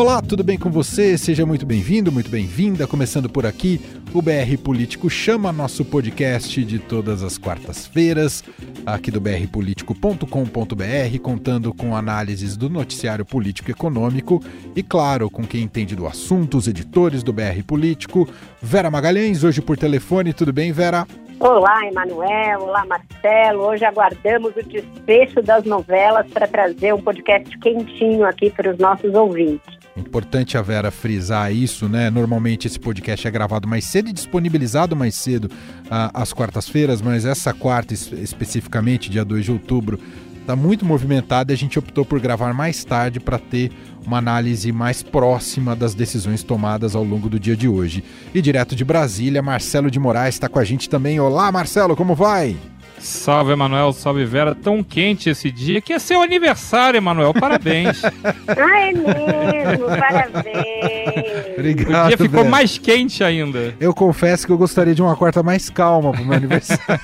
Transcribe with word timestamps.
Olá, 0.00 0.22
tudo 0.22 0.42
bem 0.42 0.58
com 0.58 0.70
você? 0.70 1.18
Seja 1.18 1.44
muito 1.44 1.66
bem-vindo, 1.66 2.10
muito 2.10 2.30
bem-vinda. 2.30 2.86
Começando 2.86 3.28
por 3.28 3.44
aqui, 3.44 3.78
o 4.14 4.22
BR 4.22 4.56
Político 4.64 5.10
chama 5.10 5.52
nosso 5.52 5.84
podcast 5.84 6.64
de 6.64 6.78
todas 6.78 7.22
as 7.22 7.36
quartas-feiras, 7.36 8.42
aqui 8.86 9.10
do 9.10 9.20
brpolitico.com.br, 9.20 11.18
contando 11.22 11.74
com 11.74 11.94
análises 11.94 12.56
do 12.56 12.70
noticiário 12.70 13.26
político 13.26 13.70
econômico 13.70 14.42
e, 14.74 14.82
claro, 14.82 15.28
com 15.28 15.44
quem 15.44 15.64
entende 15.64 15.94
do 15.94 16.06
assunto, 16.06 16.56
os 16.56 16.66
editores 16.66 17.22
do 17.22 17.30
BR 17.30 17.62
Político. 17.66 18.26
Vera 18.62 18.90
Magalhães, 18.90 19.44
hoje 19.44 19.60
por 19.60 19.76
telefone. 19.76 20.32
Tudo 20.32 20.50
bem, 20.50 20.72
Vera? 20.72 21.06
Olá, 21.38 21.86
Emanuel. 21.86 22.62
Olá, 22.62 22.86
Marcelo. 22.86 23.64
Hoje 23.64 23.84
aguardamos 23.84 24.56
o 24.56 24.62
desfecho 24.62 25.42
das 25.42 25.64
novelas 25.64 26.26
para 26.28 26.48
trazer 26.48 26.94
um 26.94 27.02
podcast 27.02 27.58
quentinho 27.58 28.24
aqui 28.24 28.48
para 28.48 28.70
os 28.70 28.78
nossos 28.78 29.12
ouvintes. 29.14 29.79
Importante 29.96 30.56
a 30.56 30.62
Vera 30.62 30.90
frisar 30.90 31.52
isso, 31.52 31.88
né? 31.88 32.10
Normalmente 32.10 32.66
esse 32.66 32.78
podcast 32.78 33.26
é 33.26 33.30
gravado 33.30 33.66
mais 33.66 33.84
cedo 33.84 34.08
e 34.08 34.12
disponibilizado 34.12 34.94
mais 34.94 35.14
cedo 35.14 35.44
uh, 35.46 36.10
às 36.14 36.32
quartas-feiras, 36.32 37.02
mas 37.02 37.24
essa 37.24 37.52
quarta, 37.52 37.92
especificamente, 37.92 39.10
dia 39.10 39.24
2 39.24 39.44
de 39.44 39.52
outubro, 39.52 39.98
está 40.40 40.54
muito 40.56 40.84
movimentada 40.84 41.52
e 41.52 41.54
a 41.54 41.56
gente 41.56 41.78
optou 41.78 42.04
por 42.04 42.20
gravar 42.20 42.52
mais 42.54 42.82
tarde 42.84 43.20
para 43.20 43.38
ter 43.38 43.70
uma 44.06 44.18
análise 44.18 44.72
mais 44.72 45.02
próxima 45.02 45.76
das 45.76 45.94
decisões 45.94 46.42
tomadas 46.42 46.94
ao 46.94 47.04
longo 47.04 47.28
do 47.28 47.38
dia 47.38 47.56
de 47.56 47.68
hoje. 47.68 48.02
E 48.34 48.40
direto 48.40 48.74
de 48.74 48.84
Brasília, 48.84 49.42
Marcelo 49.42 49.90
de 49.90 49.98
Moraes 49.98 50.36
está 50.36 50.48
com 50.48 50.58
a 50.58 50.64
gente 50.64 50.88
também. 50.88 51.20
Olá, 51.20 51.52
Marcelo, 51.52 51.94
como 51.94 52.14
vai? 52.14 52.56
Salve, 53.00 53.52
Emanuel, 53.52 53.92
salve, 53.94 54.24
Vera. 54.26 54.54
Tão 54.54 54.82
quente 54.82 55.30
esse 55.30 55.50
dia 55.50 55.80
que 55.80 55.92
é 55.92 55.98
seu 55.98 56.20
aniversário, 56.20 56.98
Emanuel. 56.98 57.32
Parabéns. 57.32 58.02
ah, 58.04 58.80
é 58.80 58.92
mesmo, 58.92 59.86
parabéns. 59.86 61.54
Obrigado. 61.54 62.04
O 62.04 62.08
dia 62.08 62.18
ficou 62.18 62.40
Vera. 62.40 62.50
mais 62.50 62.76
quente 62.76 63.24
ainda. 63.24 63.74
Eu 63.80 63.94
confesso 63.94 64.46
que 64.46 64.52
eu 64.52 64.58
gostaria 64.58 64.94
de 64.94 65.00
uma 65.00 65.16
quarta 65.16 65.42
mais 65.42 65.70
calma 65.70 66.12
pro 66.12 66.24
meu 66.24 66.34
aniversário. 66.34 67.00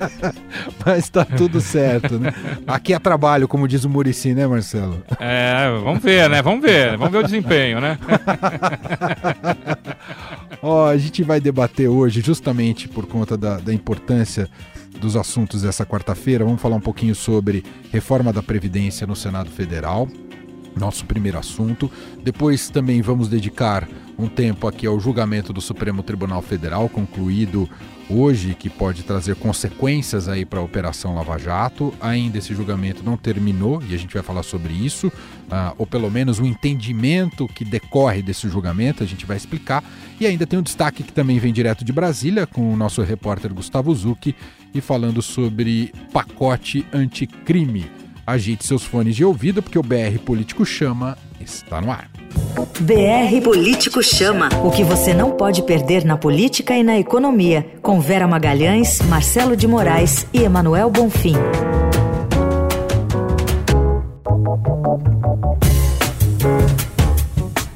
Mas 0.84 1.08
tá 1.10 1.24
tudo 1.24 1.60
certo, 1.60 2.18
né? 2.18 2.32
Aqui 2.66 2.94
é 2.94 2.98
trabalho, 2.98 3.46
como 3.46 3.68
diz 3.68 3.84
o 3.84 3.90
Murici, 3.90 4.32
né, 4.32 4.46
Marcelo? 4.46 5.02
É, 5.20 5.68
vamos 5.84 6.02
ver, 6.02 6.30
né? 6.30 6.40
Vamos 6.40 6.62
ver. 6.62 6.96
Vamos 6.96 7.12
ver 7.12 7.18
o 7.18 7.22
desempenho, 7.22 7.80
né? 7.80 7.98
Ó, 10.62 10.88
a 10.88 10.96
gente 10.96 11.22
vai 11.22 11.40
debater 11.40 11.88
hoje, 11.88 12.20
justamente 12.20 12.88
por 12.88 13.06
conta 13.06 13.36
da, 13.36 13.58
da 13.58 13.72
importância 13.72 14.48
dos 14.98 15.16
assuntos 15.16 15.62
dessa 15.62 15.86
quarta-feira, 15.86 16.44
vamos 16.44 16.60
falar 16.60 16.76
um 16.76 16.80
pouquinho 16.80 17.14
sobre 17.14 17.64
reforma 17.92 18.32
da 18.32 18.42
Previdência 18.42 19.06
no 19.06 19.16
Senado 19.16 19.50
Federal, 19.50 20.08
nosso 20.76 21.06
primeiro 21.06 21.38
assunto. 21.38 21.90
Depois 22.22 22.68
também 22.68 23.00
vamos 23.00 23.28
dedicar 23.28 23.88
um 24.18 24.28
tempo 24.28 24.66
aqui 24.66 24.86
ao 24.86 24.98
julgamento 24.98 25.52
do 25.52 25.60
Supremo 25.60 26.02
Tribunal 26.02 26.42
Federal, 26.42 26.88
concluído 26.88 27.68
hoje, 28.10 28.54
que 28.54 28.68
pode 28.68 29.02
trazer 29.02 29.36
consequências 29.36 30.28
aí 30.28 30.44
para 30.44 30.58
a 30.58 30.62
Operação 30.62 31.14
Lava 31.14 31.38
Jato. 31.38 31.94
Ainda 32.00 32.38
esse 32.38 32.54
julgamento 32.54 33.02
não 33.04 33.16
terminou 33.16 33.82
e 33.88 33.94
a 33.94 33.98
gente 33.98 34.14
vai 34.14 34.22
falar 34.22 34.42
sobre 34.42 34.72
isso, 34.72 35.08
uh, 35.08 35.74
ou 35.76 35.86
pelo 35.86 36.10
menos 36.10 36.40
o 36.40 36.46
entendimento 36.46 37.46
que 37.46 37.64
decorre 37.64 38.22
desse 38.22 38.48
julgamento, 38.48 39.02
a 39.02 39.06
gente 39.06 39.24
vai 39.26 39.36
explicar. 39.36 39.84
E 40.18 40.26
ainda 40.26 40.46
tem 40.46 40.58
um 40.58 40.62
destaque 40.62 41.02
que 41.02 41.12
também 41.12 41.38
vem 41.38 41.52
direto 41.52 41.84
de 41.84 41.92
Brasília, 41.92 42.46
com 42.46 42.72
o 42.72 42.76
nosso 42.76 43.02
repórter 43.02 43.52
Gustavo 43.54 43.94
Zucchi, 43.94 44.34
e 44.74 44.80
falando 44.80 45.22
sobre 45.22 45.92
pacote 46.12 46.86
anticrime. 46.92 47.90
Agite 48.26 48.66
seus 48.66 48.84
fones 48.84 49.16
de 49.16 49.24
ouvido, 49.24 49.62
porque 49.62 49.78
o 49.78 49.82
BR 49.82 50.18
Político 50.24 50.64
Chama 50.64 51.16
está 51.40 51.80
no 51.80 51.90
ar. 51.90 52.10
BR 52.80 53.40
Político 53.42 54.02
Chama. 54.02 54.48
O 54.64 54.70
que 54.70 54.84
você 54.84 55.14
não 55.14 55.30
pode 55.30 55.62
perder 55.62 56.04
na 56.04 56.16
política 56.16 56.76
e 56.76 56.82
na 56.82 56.98
economia. 56.98 57.66
Com 57.80 58.00
Vera 58.00 58.28
Magalhães, 58.28 59.00
Marcelo 59.08 59.56
de 59.56 59.66
Moraes 59.66 60.26
e 60.32 60.42
Emanuel 60.42 60.90
Bonfim. 60.90 61.36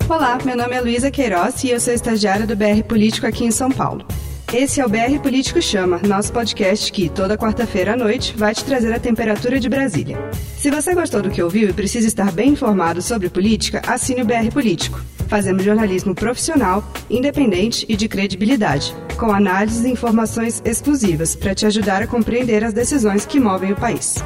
Olá, 0.08 0.38
meu 0.44 0.56
nome 0.56 0.76
é 0.76 0.80
Luísa 0.80 1.10
Queiroz 1.10 1.64
e 1.64 1.70
eu 1.70 1.80
sou 1.80 1.94
estagiária 1.94 2.46
do 2.46 2.54
BR 2.54 2.82
Político 2.86 3.26
aqui 3.26 3.44
em 3.44 3.50
São 3.50 3.70
Paulo. 3.70 4.04
Esse 4.52 4.82
é 4.82 4.86
o 4.86 4.88
BR 4.88 5.18
Político 5.22 5.62
Chama, 5.62 5.98
nosso 6.06 6.30
podcast 6.30 6.92
que, 6.92 7.08
toda 7.08 7.38
quarta-feira 7.38 7.94
à 7.94 7.96
noite, 7.96 8.36
vai 8.36 8.54
te 8.54 8.62
trazer 8.62 8.92
a 8.92 9.00
temperatura 9.00 9.58
de 9.58 9.66
Brasília. 9.66 10.18
Se 10.58 10.70
você 10.70 10.94
gostou 10.94 11.22
do 11.22 11.30
que 11.30 11.42
ouviu 11.42 11.70
e 11.70 11.72
precisa 11.72 12.06
estar 12.06 12.30
bem 12.30 12.50
informado 12.50 13.00
sobre 13.00 13.30
política, 13.30 13.80
assine 13.86 14.20
o 14.20 14.26
BR 14.26 14.52
Político. 14.52 15.00
Fazemos 15.26 15.64
jornalismo 15.64 16.14
profissional, 16.14 16.84
independente 17.08 17.86
e 17.88 17.96
de 17.96 18.06
credibilidade, 18.08 18.94
com 19.18 19.32
análises 19.32 19.86
e 19.86 19.88
informações 19.88 20.60
exclusivas 20.66 21.34
para 21.34 21.54
te 21.54 21.64
ajudar 21.64 22.02
a 22.02 22.06
compreender 22.06 22.62
as 22.62 22.74
decisões 22.74 23.24
que 23.24 23.40
movem 23.40 23.72
o 23.72 23.76
país. 23.76 24.16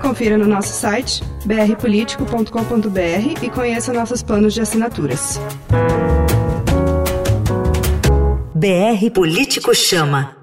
Confira 0.00 0.38
no 0.38 0.46
nosso 0.46 0.74
site 0.74 1.24
brpolitico.com.br 1.44 3.44
e 3.44 3.50
conheça 3.50 3.92
nossos 3.92 4.22
planos 4.22 4.54
de 4.54 4.60
assinaturas. 4.60 5.40
BR 8.62 9.10
Político 9.10 9.74
Chama. 9.74 10.36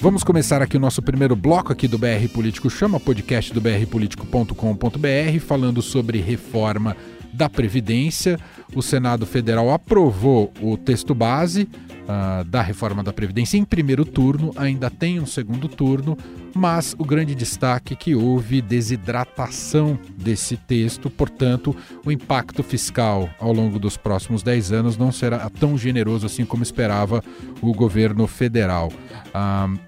Vamos 0.00 0.24
começar 0.24 0.62
aqui 0.62 0.78
o 0.78 0.80
nosso 0.80 1.02
primeiro 1.02 1.36
bloco 1.36 1.70
aqui 1.70 1.86
do 1.86 1.98
BR 1.98 2.30
Político 2.32 2.70
Chama, 2.70 2.98
podcast 2.98 3.52
do 3.52 3.60
brpolitico.com.br, 3.60 5.38
falando 5.46 5.82
sobre 5.82 6.18
reforma 6.18 6.96
da 7.34 7.46
Previdência. 7.46 8.38
O 8.74 8.80
Senado 8.80 9.26
Federal 9.26 9.70
aprovou 9.70 10.50
o 10.62 10.78
texto 10.78 11.14
base 11.14 11.68
uh, 12.10 12.44
da 12.44 12.60
reforma 12.60 13.02
da 13.02 13.12
Previdência 13.12 13.56
em 13.56 13.64
primeiro 13.64 14.04
turno, 14.04 14.52
ainda 14.56 14.90
tem 14.90 15.20
um 15.20 15.26
segundo 15.26 15.68
turno, 15.68 16.18
mas 16.54 16.94
o 16.98 17.04
grande 17.04 17.34
destaque 17.34 17.94
é 17.94 17.96
que 17.96 18.14
houve 18.14 18.60
desidratação 18.60 19.98
desse 20.16 20.56
texto, 20.56 21.08
portanto, 21.08 21.74
o 22.04 22.10
impacto 22.10 22.62
fiscal 22.62 23.30
ao 23.38 23.52
longo 23.52 23.78
dos 23.78 23.96
próximos 23.96 24.42
10 24.42 24.72
anos 24.72 24.96
não 24.96 25.12
será 25.12 25.48
tão 25.48 25.78
generoso 25.78 26.26
assim 26.26 26.44
como 26.44 26.62
esperava 26.62 27.22
o 27.60 27.72
governo 27.72 28.26
federal. 28.26 28.92
Uh, 29.28 29.78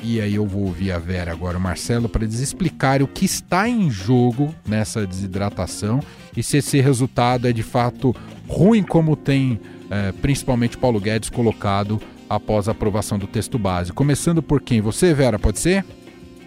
e 0.00 0.20
aí 0.20 0.36
eu 0.36 0.46
vou 0.46 0.64
ouvir 0.64 0.92
a 0.92 0.98
Vera 0.98 1.32
agora, 1.32 1.58
o 1.58 1.60
Marcelo, 1.60 2.08
para 2.08 2.24
eles 2.24 2.38
explicarem 2.38 3.04
o 3.04 3.08
que 3.08 3.24
está 3.24 3.68
em 3.68 3.90
jogo 3.90 4.54
nessa 4.66 5.04
desidratação 5.04 6.00
e 6.36 6.42
se 6.42 6.58
esse 6.58 6.80
resultado 6.80 7.48
é 7.48 7.52
de 7.52 7.64
fato 7.64 8.14
ruim 8.48 8.82
como 8.82 9.16
tem 9.16 9.60
é, 9.92 10.10
principalmente 10.22 10.78
Paulo 10.78 10.98
Guedes, 10.98 11.28
colocado 11.28 12.00
após 12.28 12.66
a 12.66 12.72
aprovação 12.72 13.18
do 13.18 13.26
texto 13.26 13.58
base. 13.58 13.92
Começando 13.92 14.42
por 14.42 14.62
quem? 14.62 14.80
Você, 14.80 15.12
Vera, 15.12 15.38
pode 15.38 15.58
ser? 15.58 15.84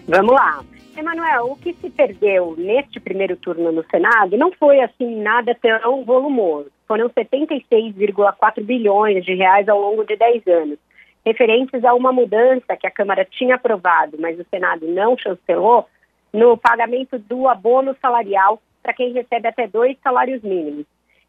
Vamos 0.07 0.33
lá. 0.33 0.63
Emanuel, 0.97 1.51
o 1.51 1.55
que 1.57 1.73
se 1.73 1.89
perdeu 1.91 2.55
neste 2.57 2.99
primeiro 2.99 3.35
turno 3.35 3.71
no 3.71 3.85
Senado 3.91 4.35
não 4.35 4.51
foi 4.53 4.79
assim 4.79 5.21
nada 5.21 5.55
tão 5.61 6.03
volumoso. 6.03 6.71
Foram 6.87 7.07
76,4 7.09 8.63
bilhões 8.63 9.23
de 9.23 9.35
reais 9.35 9.69
ao 9.69 9.79
longo 9.79 10.03
de 10.05 10.15
10 10.15 10.47
anos, 10.47 10.79
referentes 11.23 11.83
a 11.83 11.93
uma 11.93 12.11
mudança 12.11 12.77
que 12.77 12.87
a 12.87 12.91
Câmara 12.91 13.27
tinha 13.29 13.55
aprovado, 13.55 14.17
mas 14.19 14.39
o 14.39 14.45
Senado 14.49 14.87
não 14.87 15.17
chancelou, 15.17 15.85
no 16.33 16.57
pagamento 16.57 17.19
do 17.19 17.47
abono 17.47 17.95
salarial 18.01 18.59
para 18.81 18.93
quem 18.93 19.13
recebe 19.13 19.47
até 19.47 19.67
dois 19.67 19.97
salários 20.03 20.41
mínimos. 20.41 20.85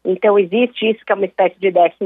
Então, 0.07 0.39
existe 0.39 0.89
isso 0.89 1.05
que 1.05 1.11
é 1.11 1.15
uma 1.15 1.25
espécie 1.25 1.59
de 1.59 1.69
14 1.69 1.97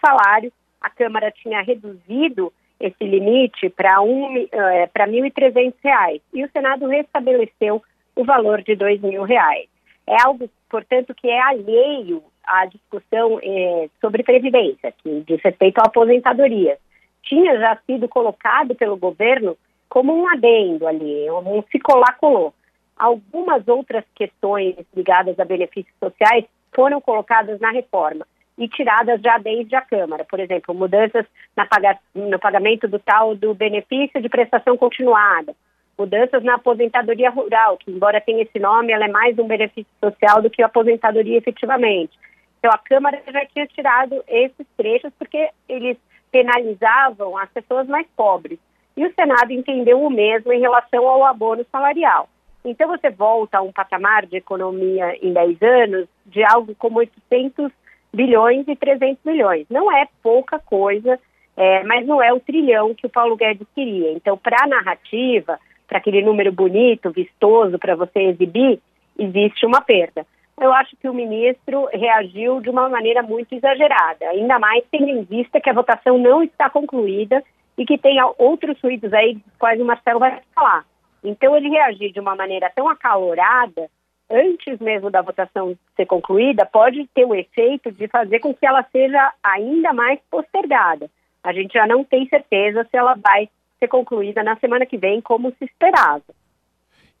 salário. 0.00 0.52
A 0.80 0.88
Câmara 0.88 1.32
tinha 1.32 1.60
reduzido 1.62 2.52
esse 2.78 3.04
limite 3.04 3.68
para 3.70 4.00
um, 4.00 4.36
é, 4.36 4.84
R$ 4.84 5.06
1.300 5.30 6.22
e 6.32 6.44
o 6.44 6.50
Senado 6.52 6.86
restabeleceu 6.86 7.82
o 8.14 8.24
valor 8.24 8.62
de 8.62 8.74
R$ 8.74 8.98
2.000. 8.98 9.68
É 10.06 10.22
algo, 10.22 10.48
portanto, 10.68 11.12
que 11.12 11.28
é 11.28 11.40
alheio 11.40 12.22
à 12.46 12.66
discussão 12.66 13.40
é, 13.42 13.88
sobre 14.00 14.22
previdência, 14.22 14.94
que 15.02 15.24
diz 15.26 15.40
respeito 15.42 15.78
à 15.78 15.88
aposentadoria. 15.88 16.78
Tinha 17.24 17.58
já 17.58 17.76
sido 17.84 18.08
colocado 18.08 18.76
pelo 18.76 18.96
governo 18.96 19.58
como 19.88 20.14
um 20.14 20.28
adendo 20.28 20.86
ali, 20.86 21.28
um 21.32 21.64
se 21.70 21.80
colou. 21.80 22.54
Algumas 22.96 23.66
outras 23.66 24.04
questões 24.14 24.76
ligadas 24.94 25.38
a 25.40 25.44
benefícios 25.44 25.96
sociais 25.98 26.44
foram 26.72 27.00
colocadas 27.00 27.60
na 27.60 27.70
reforma 27.70 28.26
e 28.58 28.68
tiradas 28.68 29.20
já 29.22 29.38
desde 29.38 29.74
a 29.74 29.80
Câmara. 29.80 30.24
Por 30.24 30.38
exemplo, 30.38 30.74
mudanças 30.74 31.26
paga 31.68 31.98
no 32.14 32.38
pagamento 32.38 32.86
do 32.86 32.98
tal 32.98 33.34
do 33.34 33.54
benefício 33.54 34.20
de 34.20 34.28
prestação 34.28 34.76
continuada, 34.76 35.54
mudanças 35.98 36.42
na 36.42 36.54
aposentadoria 36.54 37.30
rural, 37.30 37.76
que 37.76 37.90
embora 37.90 38.20
tenha 38.20 38.42
esse 38.42 38.58
nome, 38.58 38.92
ela 38.92 39.04
é 39.04 39.08
mais 39.08 39.38
um 39.38 39.46
benefício 39.46 39.90
social 40.02 40.42
do 40.42 40.50
que 40.50 40.62
a 40.62 40.66
aposentadoria 40.66 41.38
efetivamente. 41.38 42.18
Então 42.58 42.70
a 42.70 42.78
Câmara 42.78 43.22
já 43.26 43.46
tinha 43.46 43.66
tirado 43.66 44.22
esses 44.28 44.66
trechos 44.76 45.12
porque 45.18 45.50
eles 45.68 45.96
penalizavam 46.30 47.36
as 47.38 47.50
pessoas 47.50 47.86
mais 47.88 48.06
pobres. 48.16 48.58
E 48.96 49.06
o 49.06 49.14
Senado 49.14 49.52
entendeu 49.52 50.02
o 50.02 50.10
mesmo 50.10 50.52
em 50.52 50.60
relação 50.60 51.06
ao 51.06 51.24
abono 51.24 51.64
salarial. 51.72 52.28
Então 52.64 52.88
você 52.88 53.10
volta 53.10 53.58
a 53.58 53.62
um 53.62 53.72
patamar 53.72 54.26
de 54.26 54.36
economia 54.36 55.16
em 55.22 55.32
10 55.32 55.62
anos 55.62 56.08
de 56.26 56.44
algo 56.44 56.74
como 56.74 56.98
800 56.98 57.72
bilhões 58.12 58.66
e 58.68 58.76
300 58.76 59.24
milhões. 59.24 59.66
Não 59.70 59.90
é 59.90 60.06
pouca 60.22 60.58
coisa, 60.58 61.18
é, 61.56 61.84
mas 61.84 62.06
não 62.06 62.22
é 62.22 62.32
o 62.32 62.40
trilhão 62.40 62.94
que 62.94 63.06
o 63.06 63.10
Paulo 63.10 63.36
Guedes 63.36 63.66
queria. 63.74 64.12
Então, 64.12 64.36
para 64.36 64.64
a 64.64 64.66
narrativa, 64.66 65.58
para 65.88 65.98
aquele 65.98 66.22
número 66.22 66.52
bonito, 66.52 67.10
vistoso 67.10 67.78
para 67.78 67.96
você 67.96 68.20
exibir, 68.20 68.80
existe 69.18 69.64
uma 69.64 69.80
perda. 69.80 70.26
Eu 70.60 70.72
acho 70.74 70.94
que 70.96 71.08
o 71.08 71.14
ministro 71.14 71.88
reagiu 71.92 72.60
de 72.60 72.68
uma 72.68 72.88
maneira 72.88 73.22
muito 73.22 73.54
exagerada, 73.54 74.26
ainda 74.26 74.58
mais 74.58 74.84
tendo 74.90 75.08
em 75.08 75.22
vista 75.22 75.60
que 75.60 75.70
a 75.70 75.74
votação 75.74 76.18
não 76.18 76.42
está 76.42 76.68
concluída 76.68 77.42
e 77.78 77.86
que 77.86 77.96
tem 77.96 78.18
outros 78.36 78.78
ruídos 78.80 79.10
aí, 79.14 79.38
quais 79.58 79.80
o 79.80 79.84
Marcelo 79.86 80.20
vai 80.20 80.40
falar. 80.54 80.84
Então, 81.22 81.56
ele 81.56 81.68
reagir 81.68 82.12
de 82.12 82.20
uma 82.20 82.34
maneira 82.34 82.70
tão 82.74 82.88
acalorada, 82.88 83.90
antes 84.30 84.78
mesmo 84.78 85.10
da 85.10 85.22
votação 85.22 85.76
ser 85.96 86.06
concluída, 86.06 86.64
pode 86.64 87.06
ter 87.14 87.24
o 87.24 87.34
efeito 87.34 87.90
de 87.90 88.06
fazer 88.08 88.38
com 88.38 88.54
que 88.54 88.64
ela 88.64 88.84
seja 88.92 89.32
ainda 89.42 89.92
mais 89.92 90.20
postergada. 90.30 91.10
A 91.42 91.52
gente 91.52 91.72
já 91.72 91.86
não 91.86 92.04
tem 92.04 92.28
certeza 92.28 92.86
se 92.90 92.96
ela 92.96 93.14
vai 93.14 93.48
ser 93.78 93.88
concluída 93.88 94.42
na 94.42 94.56
semana 94.56 94.86
que 94.86 94.98
vem, 94.98 95.20
como 95.20 95.50
se 95.58 95.64
esperava. 95.64 96.22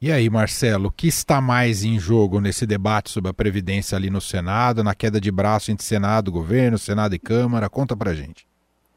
E 0.00 0.10
aí, 0.10 0.30
Marcelo, 0.30 0.88
o 0.88 0.90
que 0.90 1.08
está 1.08 1.42
mais 1.42 1.84
em 1.84 1.98
jogo 1.98 2.40
nesse 2.40 2.66
debate 2.66 3.10
sobre 3.10 3.30
a 3.30 3.34
Previdência 3.34 3.96
ali 3.96 4.08
no 4.08 4.20
Senado, 4.20 4.82
na 4.82 4.94
queda 4.94 5.20
de 5.20 5.30
braço 5.30 5.70
entre 5.70 5.84
Senado, 5.84 6.32
governo, 6.32 6.78
Senado 6.78 7.14
e 7.14 7.18
Câmara? 7.18 7.68
Conta 7.68 7.94
pra 7.94 8.14
gente. 8.14 8.49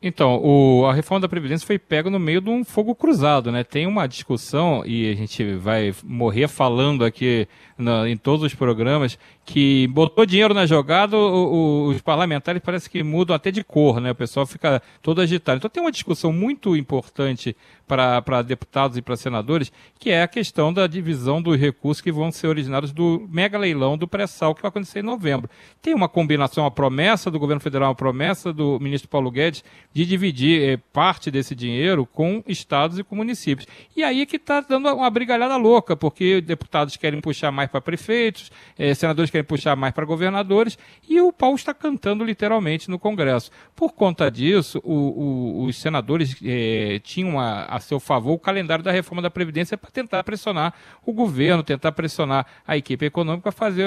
Então, 0.06 0.38
o, 0.44 0.86
a 0.86 0.94
reforma 0.94 1.22
da 1.22 1.30
Previdência 1.30 1.66
foi 1.66 1.80
pega 1.80 2.10
no 2.10 2.20
meio 2.20 2.42
de 2.42 2.50
um 2.50 2.66
fogo 2.66 2.94
cruzado, 2.94 3.54
né? 3.54 3.64
Tem 3.64 3.88
uma 3.88 4.06
discussão, 4.06 4.84
e 4.86 5.10
a 5.10 5.16
gente 5.16 5.54
vai 5.54 5.96
morrer 6.04 6.50
falando 6.50 7.06
aqui 7.06 7.48
na, 7.78 8.10
em 8.10 8.18
todos 8.18 8.46
os 8.46 8.54
programas, 8.54 9.18
que 9.46 9.88
botou 9.88 10.26
dinheiro 10.26 10.54
na 10.54 10.66
jogada, 10.66 11.18
o, 11.18 11.20
o, 11.22 11.88
os 11.88 12.02
parlamentares 12.02 12.62
parece 12.64 12.90
que 12.90 13.02
mudam 13.02 13.34
até 13.34 13.50
de 13.50 13.64
cor, 13.64 14.02
né? 14.02 14.12
O 14.12 14.16
pessoal 14.16 14.46
fica 14.46 14.82
todo 15.02 15.22
agitado. 15.22 15.58
Então 15.58 15.70
tem 15.70 15.82
uma 15.82 15.92
discussão 15.92 16.34
muito 16.34 16.76
importante 16.76 17.56
para 17.88 18.42
deputados 18.42 18.98
e 18.98 19.02
para 19.02 19.16
senadores, 19.16 19.72
que 20.00 20.10
é 20.10 20.24
a 20.24 20.28
questão 20.28 20.74
da 20.74 20.88
divisão 20.88 21.42
dos 21.42 21.60
recursos 21.60 22.02
que 22.02 22.12
vão 22.12 22.32
ser 22.32 22.48
originados 22.48 22.92
do 22.92 23.28
mega 23.30 23.58
leilão 23.58 23.98
do 23.98 24.08
pré-sal 24.08 24.56
que 24.56 24.62
vai 24.62 24.70
acontecer 24.70 25.00
em 25.00 25.04
novembro. 25.04 25.50
Tem 25.82 25.94
uma 25.94 26.10
combinação, 26.10 26.64
uma 26.64 26.72
promessa 26.72 27.30
do 27.30 27.40
governo 27.40 27.60
federal, 27.60 27.90
uma 27.90 27.96
promessa 27.96 28.54
do 28.54 28.80
ministro 28.80 29.10
Paulo 29.10 29.30
Guedes 29.30 29.64
de 29.94 30.06
dividir 30.06 30.62
eh, 30.62 30.78
parte 30.92 31.30
desse 31.30 31.54
dinheiro 31.54 32.06
com 32.06 32.44
estados 32.48 32.98
e 32.98 33.04
com 33.04 33.16
municípios. 33.16 33.68
E 33.96 34.04
aí 34.04 34.26
que 34.26 34.38
está 34.38 34.62
dando 34.62 34.94
uma 34.94 35.10
brigalhada 35.10 35.56
louca, 35.56 35.96
porque 35.96 36.42
deputados 36.42 36.98
querem 36.98 37.22
puxar 37.22 37.52
mais 37.52 37.70
para 37.70 37.80
prefeitos, 37.80 38.52
eh, 38.78 38.94
senadores 38.94 39.30
querem 39.30 39.46
puxar 39.46 39.76
mais 39.76 39.94
para 39.94 40.06
governadores, 40.06 40.78
e 41.08 41.22
o 41.22 41.32
pau 41.32 41.54
está 41.54 41.74
cantando 41.74 42.24
literalmente 42.24 42.90
no 42.90 42.98
Congresso. 42.98 43.52
Por 43.76 43.94
conta 43.94 44.32
disso, 44.32 44.82
o, 44.84 44.94
o, 44.94 45.66
os 45.66 45.76
senadores 45.78 46.36
eh, 46.44 47.00
tinham 47.04 47.40
a, 47.40 47.66
a 47.66 47.80
seu 47.80 48.00
favor 48.00 48.34
o 48.34 48.40
calendário 48.40 48.84
da 48.84 48.92
reforma 48.92 49.22
da 49.22 49.30
Previdência 49.30 49.78
para 49.78 49.92
tentar 49.92 50.24
pressionar 50.24 50.74
o 51.06 51.14
governo, 51.14 51.64
tentar 51.64 51.92
pressionar 51.92 52.46
a 52.66 52.76
equipe 52.76 53.06
econômica, 53.06 53.52
fazer 53.52 53.84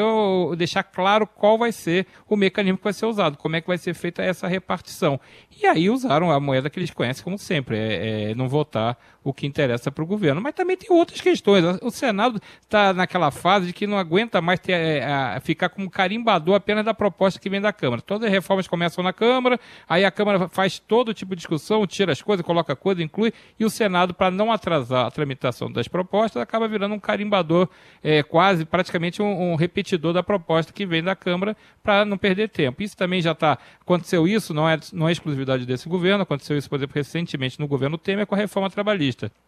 deixar 0.56 0.82
claro 0.82 1.26
qual 1.26 1.58
vai 1.58 1.72
ser 1.72 2.06
o 2.28 2.36
mecanismo 2.36 2.78
que 2.78 2.84
vai 2.84 2.92
ser 2.92 3.06
usado, 3.06 3.36
como 3.36 3.56
é 3.56 3.60
que 3.60 3.66
vai 3.66 3.78
ser 3.78 3.94
feita 3.94 4.22
essa 4.22 4.46
repartição. 4.46 5.20
E 5.60 5.66
aí 5.66 5.88
usaram 5.96 6.30
a 6.30 6.38
moeda 6.38 6.70
que 6.70 6.78
eles 6.78 6.90
conhecem 6.90 7.24
como 7.24 7.38
sempre, 7.38 7.76
é, 7.76 8.30
é 8.30 8.34
não 8.34 8.48
votar 8.48 8.96
o 9.28 9.34
que 9.34 9.46
interessa 9.46 9.90
para 9.90 10.04
o 10.04 10.06
governo. 10.06 10.40
Mas 10.40 10.54
também 10.54 10.76
tem 10.76 10.94
outras 10.96 11.20
questões. 11.20 11.64
O 11.82 11.90
Senado 11.90 12.40
está 12.60 12.92
naquela 12.92 13.32
fase 13.32 13.66
de 13.66 13.72
que 13.72 13.86
não 13.86 13.98
aguenta 13.98 14.40
mais 14.40 14.60
ter, 14.60 14.72
é, 14.72 15.40
ficar 15.40 15.68
como 15.68 15.90
carimbador 15.90 16.54
apenas 16.54 16.84
da 16.84 16.94
proposta 16.94 17.40
que 17.40 17.50
vem 17.50 17.60
da 17.60 17.72
Câmara. 17.72 18.00
Todas 18.00 18.26
as 18.26 18.32
reformas 18.32 18.68
começam 18.68 19.02
na 19.02 19.12
Câmara, 19.12 19.58
aí 19.88 20.04
a 20.04 20.10
Câmara 20.12 20.48
faz 20.48 20.78
todo 20.78 21.12
tipo 21.12 21.34
de 21.34 21.40
discussão, 21.40 21.84
tira 21.86 22.12
as 22.12 22.22
coisas, 22.22 22.46
coloca 22.46 22.76
coisa, 22.76 23.02
inclui, 23.02 23.32
e 23.58 23.64
o 23.64 23.70
Senado, 23.70 24.14
para 24.14 24.30
não 24.30 24.52
atrasar 24.52 25.06
a 25.06 25.10
tramitação 25.10 25.70
das 25.72 25.88
propostas, 25.88 26.40
acaba 26.40 26.68
virando 26.68 26.94
um 26.94 27.00
carimbador, 27.00 27.68
é, 28.04 28.22
quase 28.22 28.64
praticamente 28.64 29.20
um, 29.20 29.52
um 29.52 29.54
repetidor 29.56 30.12
da 30.12 30.22
proposta 30.22 30.72
que 30.72 30.86
vem 30.86 31.02
da 31.02 31.16
Câmara 31.16 31.56
para 31.82 32.04
não 32.04 32.16
perder 32.16 32.48
tempo. 32.48 32.82
Isso 32.82 32.96
também 32.96 33.20
já 33.20 33.32
está. 33.32 33.58
Aconteceu 33.80 34.28
isso, 34.28 34.54
não 34.54 34.68
é, 34.68 34.78
não 34.92 35.08
é 35.08 35.12
exclusividade 35.12 35.66
desse 35.66 35.88
governo, 35.88 36.22
aconteceu 36.22 36.56
isso, 36.56 36.68
por 36.68 36.76
exemplo, 36.76 36.94
recentemente 36.94 37.58
no 37.58 37.66
governo 37.66 37.98
Temer 37.98 38.26
com 38.26 38.34
a 38.34 38.38
reforma 38.38 38.70
trabalhista 38.70 39.15
Geschichte. 39.16 39.45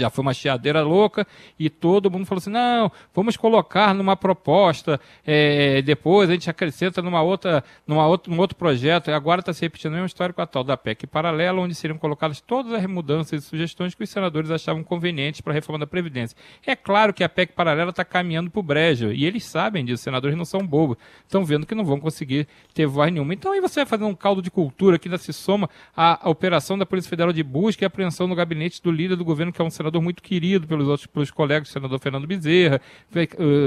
Já 0.00 0.10
foi 0.10 0.22
uma 0.22 0.34
chiadeira 0.34 0.82
louca 0.82 1.26
e 1.58 1.68
todo 1.70 2.10
mundo 2.10 2.26
falou 2.26 2.38
assim: 2.38 2.50
não, 2.50 2.90
vamos 3.14 3.36
colocar 3.36 3.94
numa 3.94 4.16
proposta, 4.16 5.00
é, 5.26 5.82
depois 5.82 6.28
a 6.30 6.32
gente 6.32 6.48
acrescenta 6.48 7.02
numa 7.02 7.22
outra, 7.22 7.64
numa 7.86 8.06
outro, 8.06 8.32
num 8.32 8.38
outro 8.38 8.56
projeto. 8.56 9.10
E 9.10 9.12
agora 9.12 9.40
está 9.40 9.52
se 9.52 9.62
repetindo 9.62 9.92
a 9.92 9.94
mesma 9.94 10.06
história 10.06 10.32
com 10.32 10.42
a 10.42 10.46
tal 10.46 10.64
da 10.64 10.76
PEC 10.76 11.06
paralela, 11.06 11.60
onde 11.60 11.74
seriam 11.74 11.98
colocadas 11.98 12.40
todas 12.40 12.72
as 12.72 12.86
mudanças 12.86 13.42
e 13.42 13.46
sugestões 13.46 13.94
que 13.94 14.02
os 14.02 14.10
senadores 14.10 14.50
achavam 14.50 14.82
convenientes 14.82 15.40
para 15.40 15.52
a 15.52 15.54
reforma 15.54 15.78
da 15.78 15.86
Previdência. 15.86 16.36
É 16.66 16.74
claro 16.74 17.12
que 17.12 17.24
a 17.24 17.28
PEC 17.28 17.52
paralela 17.52 17.90
está 17.90 18.04
caminhando 18.04 18.50
para 18.50 18.60
o 18.60 18.62
brejo 18.62 19.12
e 19.12 19.24
eles 19.24 19.44
sabem 19.44 19.84
disso, 19.84 19.94
os 19.94 20.00
senadores 20.00 20.36
não 20.36 20.44
são 20.44 20.66
bobos, 20.66 20.96
estão 21.22 21.44
vendo 21.44 21.66
que 21.66 21.74
não 21.74 21.84
vão 21.84 22.00
conseguir 22.00 22.46
ter 22.72 22.86
voz 22.86 23.12
nenhuma. 23.12 23.34
Então 23.34 23.52
aí 23.52 23.60
você 23.60 23.80
vai 23.80 23.86
fazer 23.86 24.04
um 24.04 24.14
caldo 24.14 24.42
de 24.42 24.50
cultura 24.50 24.98
que 24.98 25.08
ainda 25.08 25.18
se 25.18 25.32
soma 25.32 25.68
à 25.96 26.28
operação 26.28 26.76
da 26.76 26.86
Polícia 26.86 27.08
Federal 27.08 27.32
de 27.32 27.42
busca 27.42 27.84
e 27.84 27.86
apreensão 27.86 28.26
no 28.26 28.34
gabinete 28.34 28.82
do 28.82 28.90
líder 28.90 29.16
do 29.16 29.24
governo, 29.24 29.52
que 29.52 29.60
é 29.60 29.64
um 29.64 29.70
senador 29.70 29.83
muito 30.00 30.22
querido 30.22 30.66
pelos 30.66 30.88
outros 30.88 31.06
pelos 31.06 31.30
colegas, 31.30 31.68
o 31.68 31.72
senador 31.72 31.98
Fernando 31.98 32.26
Bezerra. 32.26 32.80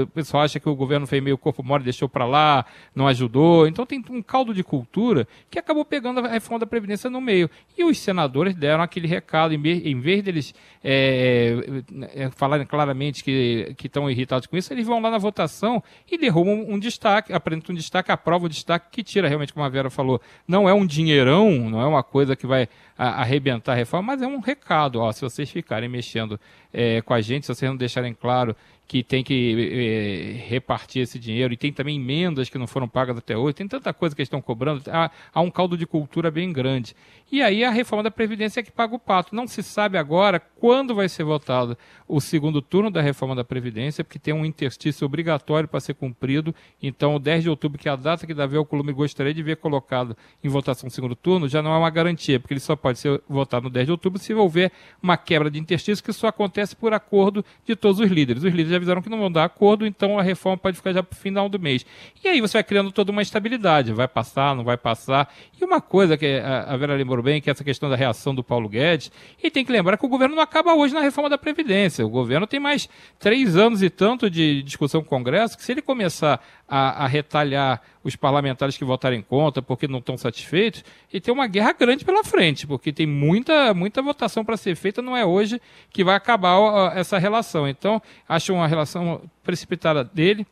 O 0.02 0.06
pessoal 0.08 0.42
acha 0.42 0.60
que 0.60 0.68
o 0.68 0.74
governo 0.74 1.06
fez 1.06 1.22
meio 1.22 1.38
corpo 1.38 1.62
mole, 1.62 1.84
deixou 1.84 2.08
para 2.08 2.24
lá, 2.24 2.64
não 2.94 3.06
ajudou. 3.06 3.66
Então 3.66 3.84
tem 3.86 4.02
um 4.10 4.22
caldo 4.22 4.54
de 4.54 4.62
cultura 4.62 5.26
que 5.50 5.58
acabou 5.58 5.84
pegando 5.84 6.20
a 6.20 6.28
reforma 6.28 6.60
da 6.60 6.66
Previdência 6.66 7.08
no 7.10 7.20
meio. 7.20 7.50
E 7.76 7.84
os 7.84 7.98
senadores 7.98 8.54
deram 8.54 8.82
aquele 8.82 9.06
recado, 9.06 9.54
em 9.54 9.60
vez, 9.60 9.84
em 9.84 10.00
vez 10.00 10.22
deles 10.22 10.54
é, 10.82 11.82
é, 12.14 12.30
falarem 12.30 12.66
claramente 12.66 13.22
que 13.24 13.74
estão 13.84 14.10
irritados 14.10 14.46
com 14.46 14.56
isso, 14.56 14.72
eles 14.72 14.86
vão 14.86 15.00
lá 15.00 15.10
na 15.10 15.18
votação 15.18 15.82
e 16.10 16.16
derrubam 16.18 16.54
um, 16.54 16.74
um 16.74 16.78
destaque, 16.78 17.32
apresentam 17.32 17.72
um 17.72 17.76
destaque, 17.76 18.10
aprovam 18.10 18.46
o 18.46 18.48
destaque 18.48 18.86
que 18.90 19.02
tira 19.02 19.28
realmente, 19.28 19.52
como 19.52 19.64
a 19.64 19.68
Vera 19.68 19.90
falou, 19.90 20.20
não 20.46 20.68
é 20.68 20.74
um 20.74 20.86
dinheirão, 20.86 21.50
não 21.70 21.80
é 21.80 21.86
uma 21.86 22.02
coisa 22.02 22.34
que 22.36 22.46
vai 22.46 22.68
arrebentar 22.96 23.72
a 23.72 23.76
reforma, 23.76 24.14
mas 24.14 24.22
é 24.22 24.26
um 24.26 24.40
recado, 24.40 25.00
ó, 25.00 25.12
se 25.12 25.20
vocês 25.20 25.48
ficarem 25.48 25.88
mexendo 25.88 26.07
mexendo 26.08 26.40
é, 26.72 27.02
com 27.02 27.12
a 27.12 27.20
gente, 27.20 27.46
se 27.46 27.54
vocês 27.54 27.70
não 27.70 27.76
deixarem 27.76 28.14
claro 28.14 28.56
que 28.88 29.02
tem 29.02 29.22
que 29.22 29.68
é, 29.70 30.48
repartir 30.48 31.02
esse 31.02 31.18
dinheiro, 31.18 31.52
e 31.52 31.58
tem 31.58 31.70
também 31.70 31.96
emendas 31.96 32.48
que 32.48 32.56
não 32.56 32.66
foram 32.66 32.88
pagas 32.88 33.18
até 33.18 33.36
hoje, 33.36 33.52
tem 33.52 33.68
tanta 33.68 33.92
coisa 33.92 34.16
que 34.16 34.22
eles 34.22 34.28
estão 34.28 34.40
cobrando, 34.40 34.82
há, 34.90 35.10
há, 35.32 35.40
um 35.42 35.50
caldo 35.50 35.76
de 35.76 35.86
cultura 35.86 36.30
bem 36.30 36.50
grande. 36.50 36.96
E 37.30 37.42
aí 37.42 37.62
a 37.62 37.70
reforma 37.70 38.02
da 38.02 38.10
Previdência 38.10 38.60
é 38.60 38.62
que 38.62 38.72
paga 38.72 38.96
o 38.96 38.98
pato. 38.98 39.34
Não 39.34 39.46
se 39.46 39.62
sabe 39.62 39.98
agora 39.98 40.40
quando 40.40 40.94
vai 40.94 41.06
ser 41.10 41.24
votado 41.24 41.76
o 42.08 42.18
segundo 42.22 42.62
turno 42.62 42.90
da 42.90 43.02
reforma 43.02 43.36
da 43.36 43.44
Previdência, 43.44 44.02
porque 44.02 44.18
tem 44.18 44.32
um 44.32 44.46
interstício 44.46 45.04
obrigatório 45.04 45.68
para 45.68 45.78
ser 45.80 45.92
cumprido. 45.92 46.54
Então, 46.82 47.14
o 47.14 47.18
10 47.18 47.42
de 47.42 47.50
outubro, 47.50 47.78
que 47.78 47.86
é 47.86 47.92
a 47.92 47.96
data 47.96 48.26
que 48.26 48.32
Davi 48.32 48.56
Alcolumbre 48.56 48.94
gostaria 48.94 49.34
de 49.34 49.42
ver 49.42 49.58
colocado 49.58 50.16
em 50.42 50.48
votação 50.48 50.86
no 50.86 50.90
segundo 50.90 51.14
turno, 51.14 51.46
já 51.46 51.60
não 51.60 51.74
é 51.74 51.76
uma 51.76 51.90
garantia, 51.90 52.40
porque 52.40 52.54
ele 52.54 52.60
só 52.60 52.74
pode 52.74 52.98
ser 52.98 53.20
votado 53.28 53.64
no 53.64 53.70
10 53.70 53.84
de 53.84 53.92
outubro 53.92 54.18
se 54.18 54.32
houver 54.32 54.72
uma 55.02 55.18
quebra 55.18 55.50
de 55.50 55.58
interstício, 55.58 56.02
que 56.02 56.14
só 56.14 56.28
acontece 56.28 56.74
por 56.74 56.94
acordo 56.94 57.44
de 57.66 57.76
todos 57.76 58.00
os 58.00 58.10
líderes. 58.10 58.42
Os 58.42 58.54
líderes 58.54 58.77
avisaram 58.78 59.02
que 59.02 59.08
não 59.08 59.18
vão 59.18 59.30
dar 59.30 59.44
acordo, 59.44 59.86
então 59.86 60.18
a 60.18 60.22
reforma 60.22 60.56
pode 60.56 60.76
ficar 60.76 60.92
já 60.92 61.02
para 61.02 61.14
o 61.14 61.20
final 61.20 61.48
do 61.48 61.58
mês. 61.58 61.84
E 62.24 62.28
aí 62.28 62.40
você 62.40 62.54
vai 62.54 62.64
criando 62.64 62.90
toda 62.90 63.12
uma 63.12 63.22
estabilidade, 63.22 63.92
vai 63.92 64.08
passar, 64.08 64.56
não 64.56 64.64
vai 64.64 64.76
passar. 64.76 65.32
E 65.60 65.64
uma 65.64 65.80
coisa 65.80 66.16
que 66.16 66.40
a 66.40 66.76
Vera 66.76 66.94
lembrou 66.94 67.22
bem, 67.22 67.40
que 67.40 67.50
é 67.50 67.52
essa 67.52 67.64
questão 67.64 67.90
da 67.90 67.96
reação 67.96 68.34
do 68.34 68.42
Paulo 68.42 68.68
Guedes, 68.68 69.12
e 69.42 69.50
tem 69.50 69.64
que 69.64 69.72
lembrar 69.72 69.96
que 69.96 70.06
o 70.06 70.08
governo 70.08 70.34
não 70.34 70.42
acaba 70.42 70.74
hoje 70.74 70.94
na 70.94 71.00
reforma 71.00 71.28
da 71.28 71.36
Previdência. 71.36 72.06
O 72.06 72.08
governo 72.08 72.46
tem 72.46 72.60
mais 72.60 72.88
três 73.18 73.56
anos 73.56 73.82
e 73.82 73.90
tanto 73.90 74.30
de 74.30 74.62
discussão 74.62 75.02
com 75.02 75.06
o 75.06 75.18
Congresso, 75.18 75.56
que 75.56 75.62
se 75.62 75.72
ele 75.72 75.82
começar 75.82 76.40
a, 76.68 77.04
a 77.04 77.06
retalhar 77.06 77.80
os 78.04 78.14
parlamentares 78.14 78.76
que 78.76 78.84
votarem 78.84 79.20
contra 79.20 79.60
porque 79.60 79.88
não 79.88 79.98
estão 79.98 80.16
satisfeitos, 80.16 80.84
e 81.12 81.20
tem 81.20 81.34
uma 81.34 81.46
guerra 81.46 81.72
grande 81.72 82.04
pela 82.04 82.22
frente, 82.22 82.66
porque 82.66 82.92
tem 82.92 83.06
muita, 83.06 83.74
muita 83.74 84.00
votação 84.00 84.44
para 84.44 84.56
ser 84.56 84.76
feita, 84.76 85.02
não 85.02 85.16
é 85.16 85.26
hoje 85.26 85.60
que 85.90 86.04
vai 86.04 86.14
acabar 86.14 86.96
essa 86.96 87.18
relação. 87.18 87.66
Então, 87.66 88.00
acho 88.28 88.52
uma 88.52 88.66
relação 88.68 89.22
precipitada 89.42 90.04
dele. 90.04 90.46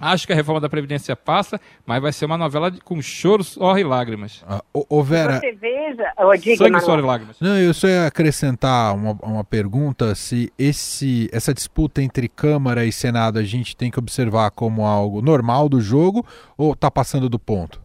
Acho 0.00 0.26
que 0.26 0.32
a 0.32 0.36
reforma 0.36 0.58
da 0.58 0.68
Previdência 0.68 1.14
passa, 1.14 1.60
mas 1.84 2.00
vai 2.00 2.10
ser 2.10 2.24
uma 2.24 2.38
novela 2.38 2.72
com 2.84 3.02
choro, 3.02 3.44
suor 3.44 3.78
e 3.78 3.84
lágrimas. 3.84 4.42
Ah, 4.48 4.62
ô, 4.72 4.86
ô 4.88 5.02
Vera. 5.02 5.38
Você 5.38 5.52
veja. 5.52 6.10
Diga, 6.40 6.56
Sangue, 6.56 6.80
suor 6.80 6.98
e 6.98 7.02
lágrimas. 7.02 7.38
Não, 7.38 7.58
eu 7.58 7.74
só 7.74 7.86
ia 7.86 8.06
acrescentar 8.06 8.94
uma, 8.94 9.12
uma 9.22 9.44
pergunta: 9.44 10.14
se 10.14 10.50
esse, 10.58 11.28
essa 11.30 11.52
disputa 11.52 12.00
entre 12.00 12.30
Câmara 12.30 12.86
e 12.86 12.92
Senado 12.92 13.38
a 13.38 13.42
gente 13.42 13.76
tem 13.76 13.90
que 13.90 13.98
observar 13.98 14.50
como 14.52 14.86
algo 14.86 15.20
normal 15.20 15.68
do 15.68 15.82
jogo 15.82 16.24
ou 16.56 16.72
está 16.72 16.90
passando 16.90 17.28
do 17.28 17.38
ponto? 17.38 17.82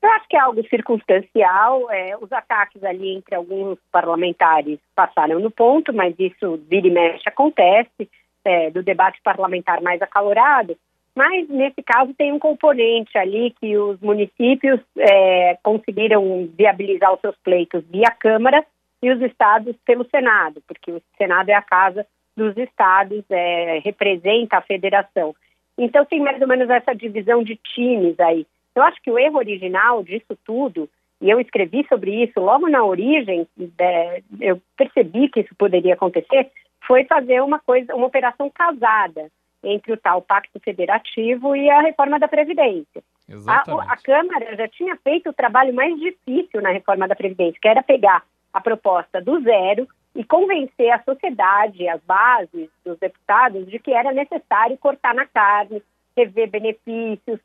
Eu 0.00 0.10
acho 0.12 0.28
que 0.28 0.36
é 0.36 0.40
algo 0.40 0.62
circunstancial. 0.68 1.90
É, 1.90 2.16
os 2.20 2.30
ataques 2.30 2.84
ali 2.84 3.16
entre 3.16 3.34
alguns 3.34 3.78
parlamentares 3.90 4.78
passaram 4.94 5.40
no 5.40 5.50
ponto, 5.50 5.92
mas 5.92 6.14
isso 6.20 6.60
vira 6.70 6.86
e 6.86 6.90
mexe 6.90 7.28
acontece. 7.28 8.08
É, 8.46 8.70
do 8.70 8.82
debate 8.82 9.20
parlamentar 9.22 9.82
mais 9.82 10.00
acalorado, 10.00 10.76
mas 11.14 11.48
nesse 11.48 11.82
caso 11.82 12.14
tem 12.14 12.32
um 12.32 12.38
componente 12.38 13.16
ali 13.18 13.52
que 13.58 13.76
os 13.76 13.98
municípios 14.00 14.80
é, 14.98 15.58
conseguiram 15.62 16.48
viabilizar 16.56 17.12
os 17.12 17.20
seus 17.20 17.36
pleitos 17.38 17.82
via 17.90 18.10
Câmara 18.10 18.64
e 19.02 19.10
os 19.10 19.20
estados 19.22 19.74
pelo 19.84 20.08
Senado, 20.08 20.62
porque 20.68 20.92
o 20.92 21.02
Senado 21.18 21.48
é 21.48 21.54
a 21.54 21.62
casa 21.62 22.06
dos 22.36 22.56
estados, 22.56 23.24
é, 23.30 23.80
representa 23.82 24.58
a 24.58 24.62
federação. 24.62 25.34
Então 25.78 26.04
tem 26.04 26.20
mais 26.20 26.40
ou 26.40 26.46
menos 26.46 26.68
essa 26.70 26.94
divisão 26.94 27.42
de 27.42 27.56
times 27.56 28.18
aí. 28.20 28.46
Eu 28.74 28.82
acho 28.82 29.00
que 29.02 29.10
o 29.10 29.18
erro 29.18 29.38
original 29.38 30.02
disso 30.04 30.38
tudo, 30.44 30.88
e 31.20 31.30
eu 31.30 31.40
escrevi 31.40 31.86
sobre 31.88 32.22
isso 32.22 32.38
logo 32.38 32.68
na 32.68 32.84
origem, 32.84 33.46
é, 33.78 34.22
eu 34.38 34.60
percebi 34.76 35.30
que 35.30 35.40
isso 35.40 35.54
poderia 35.56 35.94
acontecer, 35.94 36.50
foi 36.86 37.04
fazer 37.04 37.42
uma 37.42 37.58
coisa, 37.58 37.94
uma 37.94 38.06
operação 38.06 38.50
casada 38.50 39.30
entre 39.62 39.92
o 39.92 39.96
tal 39.96 40.22
Pacto 40.22 40.60
Federativo 40.60 41.56
e 41.56 41.68
a 41.68 41.80
reforma 41.80 42.18
da 42.18 42.28
Previdência. 42.28 43.02
A, 43.48 43.92
a, 43.92 43.96
Câmara 43.96 44.54
já 44.54 44.68
tinha 44.68 44.96
feito 44.96 45.30
o 45.30 45.32
trabalho 45.32 45.74
mais 45.74 45.98
difícil 45.98 46.62
na 46.62 46.70
reforma 46.70 47.08
da 47.08 47.16
Previdência, 47.16 47.58
que 47.60 47.68
era 47.68 47.82
pegar 47.82 48.22
a 48.52 48.60
proposta 48.60 49.20
do 49.20 49.40
zero 49.42 49.88
e 50.14 50.24
convencer 50.24 50.90
a 50.92 51.02
sociedade, 51.02 51.88
as 51.88 52.00
bases 52.02 52.70
dos 52.84 52.98
deputados, 52.98 53.66
de 53.66 53.78
que 53.78 53.92
era 53.92 54.12
necessário 54.12 54.78
cortar 54.78 55.14
na 55.14 55.26
carne, 55.26 55.82
rever 56.16 56.48
benefícios, 56.48 57.40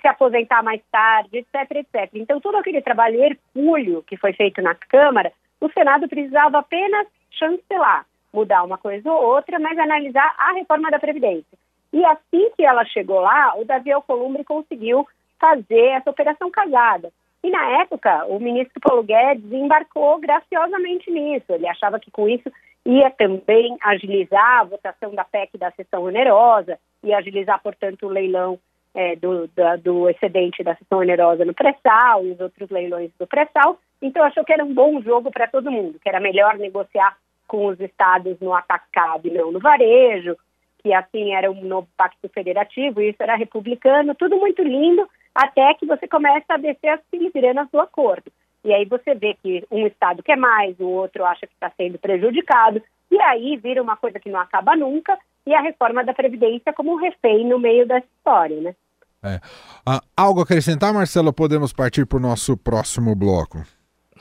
se 0.00 0.06
aposentar 0.06 0.62
mais 0.62 0.80
tarde, 0.90 1.38
etc, 1.38 1.70
etc. 1.76 2.10
Então, 2.14 2.40
todo 2.40 2.56
aquele 2.56 2.80
trabalho 2.82 3.22
hercúleo 3.22 4.02
que 4.02 4.16
foi 4.16 4.32
feito 4.34 4.60
na 4.62 4.74
Câmara, 4.74 5.32
o 5.60 5.68
Senado 5.70 6.08
precisava 6.08 6.58
apenas 6.58 7.06
chancelar, 7.30 8.06
mudar 8.32 8.62
uma 8.62 8.78
coisa 8.78 9.10
ou 9.10 9.34
outra, 9.34 9.58
mas 9.58 9.78
analisar 9.78 10.34
a 10.38 10.52
reforma 10.52 10.90
da 10.90 10.98
Previdência. 10.98 11.58
E 11.92 12.04
assim 12.06 12.50
que 12.56 12.64
ela 12.64 12.84
chegou 12.86 13.20
lá, 13.20 13.54
o 13.58 13.64
Davi 13.64 13.92
Alcolumbre 13.92 14.44
conseguiu 14.44 15.06
fazer 15.38 15.88
essa 15.88 16.10
operação 16.10 16.50
casada. 16.50 17.12
E 17.44 17.50
na 17.50 17.82
época, 17.82 18.24
o 18.26 18.38
ministro 18.38 18.80
Paulo 18.80 19.02
Guedes 19.02 19.52
embarcou 19.52 20.18
graciosamente 20.18 21.10
nisso. 21.10 21.52
Ele 21.52 21.68
achava 21.68 21.98
que 21.98 22.10
com 22.10 22.28
isso 22.28 22.50
ia 22.86 23.10
também 23.10 23.76
agilizar 23.82 24.60
a 24.60 24.64
votação 24.64 25.14
da 25.14 25.24
PEC 25.24 25.58
da 25.58 25.70
sessão 25.72 26.04
onerosa, 26.04 26.78
ia 27.02 27.18
agilizar, 27.18 27.60
portanto, 27.62 28.06
o 28.06 28.10
leilão 28.10 28.58
é, 28.94 29.16
do, 29.16 29.48
da, 29.48 29.76
do 29.76 30.08
excedente 30.08 30.62
da 30.62 30.76
sessão 30.76 30.98
onerosa 30.98 31.44
no 31.44 31.54
pré-sal 31.54 32.24
e 32.24 32.32
os 32.32 32.40
outros 32.40 32.70
leilões 32.70 33.10
do 33.18 33.26
pré-sal. 33.26 33.78
Então, 34.00 34.24
achou 34.24 34.44
que 34.44 34.52
era 34.52 34.64
um 34.64 34.72
bom 34.72 35.00
jogo 35.02 35.30
para 35.30 35.48
todo 35.48 35.70
mundo, 35.70 35.98
que 36.00 36.08
era 36.08 36.20
melhor 36.20 36.56
negociar 36.58 37.16
com 37.52 37.66
os 37.66 37.78
estados 37.78 38.40
no 38.40 38.54
atacado 38.54 39.28
e 39.28 39.30
não 39.30 39.52
no 39.52 39.60
varejo, 39.60 40.34
que 40.78 40.90
assim 40.94 41.34
era 41.34 41.50
um 41.50 41.62
novo 41.62 41.86
pacto 41.94 42.26
federativo, 42.30 43.02
isso 43.02 43.22
era 43.22 43.36
republicano, 43.36 44.14
tudo 44.14 44.38
muito 44.38 44.62
lindo, 44.62 45.06
até 45.34 45.74
que 45.74 45.84
você 45.84 46.08
começa 46.08 46.46
a 46.48 46.56
descer 46.56 46.88
as 46.88 47.00
filigranas 47.10 47.68
do 47.70 47.78
acordo. 47.78 48.32
E 48.64 48.72
aí 48.72 48.86
você 48.86 49.14
vê 49.14 49.36
que 49.42 49.66
um 49.70 49.86
Estado 49.86 50.22
quer 50.22 50.38
mais, 50.38 50.80
o 50.80 50.88
outro 50.88 51.26
acha 51.26 51.46
que 51.46 51.52
está 51.52 51.70
sendo 51.76 51.98
prejudicado, 51.98 52.82
e 53.10 53.20
aí 53.20 53.58
vira 53.58 53.82
uma 53.82 53.98
coisa 53.98 54.18
que 54.18 54.30
não 54.30 54.40
acaba 54.40 54.74
nunca, 54.74 55.18
e 55.46 55.54
a 55.54 55.60
reforma 55.60 56.02
da 56.02 56.14
Previdência 56.14 56.72
como 56.72 56.94
um 56.94 56.96
refém 56.96 57.46
no 57.46 57.58
meio 57.58 57.86
dessa 57.86 58.06
história, 58.16 58.58
né? 58.62 58.74
É. 59.22 59.40
Ah, 59.84 60.00
algo 60.16 60.40
a 60.40 60.44
acrescentar, 60.44 60.94
Marcelo? 60.94 61.34
Podemos 61.34 61.70
partir 61.70 62.06
para 62.06 62.16
o 62.16 62.22
nosso 62.22 62.56
próximo 62.56 63.14
bloco. 63.14 63.58